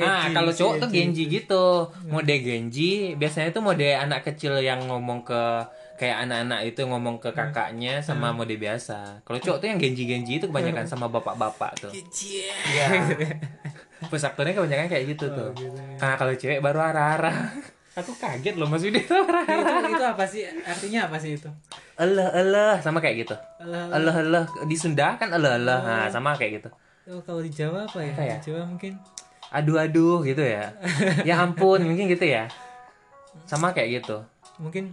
[0.00, 0.88] Ah, kalau cowok tuh.
[0.88, 1.92] Genji gitu.
[2.08, 7.32] Mode Genji biasanya tuh mode anak kecil yang ngomong ke kayak anak-anak itu ngomong ke
[7.32, 9.20] kakaknya sama mode biasa.
[9.24, 11.92] Kalau cowok tuh yang Genji-Genji itu kebanyakan sama bapak-bapak tuh.
[11.92, 12.88] Iya.
[14.12, 15.50] Voice aktornya kebanyakan kayak gitu tuh.
[15.98, 17.32] Nah, kalau cewek baru ara-ara.
[17.96, 19.80] Aku kaget loh Mas Yudi tuh ara-ara.
[19.80, 21.48] itu itu apa sih artinya apa sih itu
[21.96, 23.32] Eleh eleh sama kayak gitu.
[23.56, 25.80] Alah, Eleh eleh di Sunda kan eleh eleh.
[25.80, 26.68] Nah, sama kayak gitu.
[27.08, 28.36] oh, kalau di Jawa apa ya Apa ya?
[28.36, 28.92] di Jawa mungkin
[29.48, 30.76] Aduh aduh gitu ya.
[31.28, 32.52] Ya ampun, mungkin gitu ya.
[33.48, 34.20] Sama kayak gitu.
[34.56, 34.92] mungkin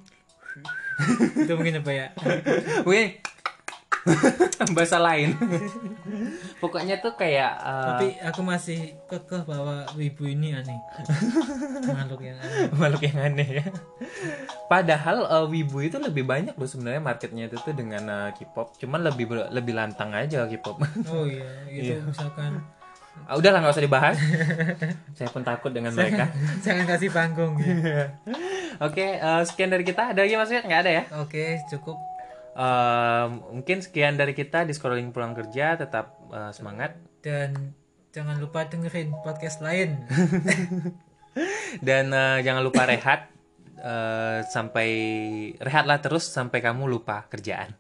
[1.44, 2.08] itu mungkin apa ya
[2.88, 3.24] Mungkin
[4.76, 5.36] bahasa lain.
[6.60, 10.76] Pokoknya tuh kayak eh, tapi aku masih kekeh bahwa wibu ini aneh
[11.96, 13.66] makhluk yang aneh makhluk yang aneh ya.
[14.68, 18.76] Padahal eh, wibu itu lebih banyak loh sebenarnya marketnya itu tuh dengan eh, K-pop.
[18.80, 20.84] Cuman lebih lebih lantang aja K-pop.
[21.08, 22.60] oh iya gitu misalkan
[23.24, 24.18] Ah, Udahlah nggak usah dibahas.
[25.18, 26.28] Saya pun takut dengan mereka.
[26.66, 28.20] jangan kasih panggung ya.
[28.86, 30.12] Oke, eh, sekian dari kita.
[30.12, 31.04] Ada lagi maksudnya nggak ada ya?
[31.22, 31.98] oke cukup
[32.54, 35.74] Eh, mungkin sekian dari kita di scrolling pulang kerja.
[35.74, 36.94] Tetap eh, semangat
[37.26, 37.74] dan
[38.14, 40.06] jangan lupa dengerin podcast lain
[41.88, 43.34] dan eh, jangan lupa rehat.
[43.84, 44.90] Eh, sampai
[45.60, 47.74] rehatlah terus sampai kamu lupa kerjaan.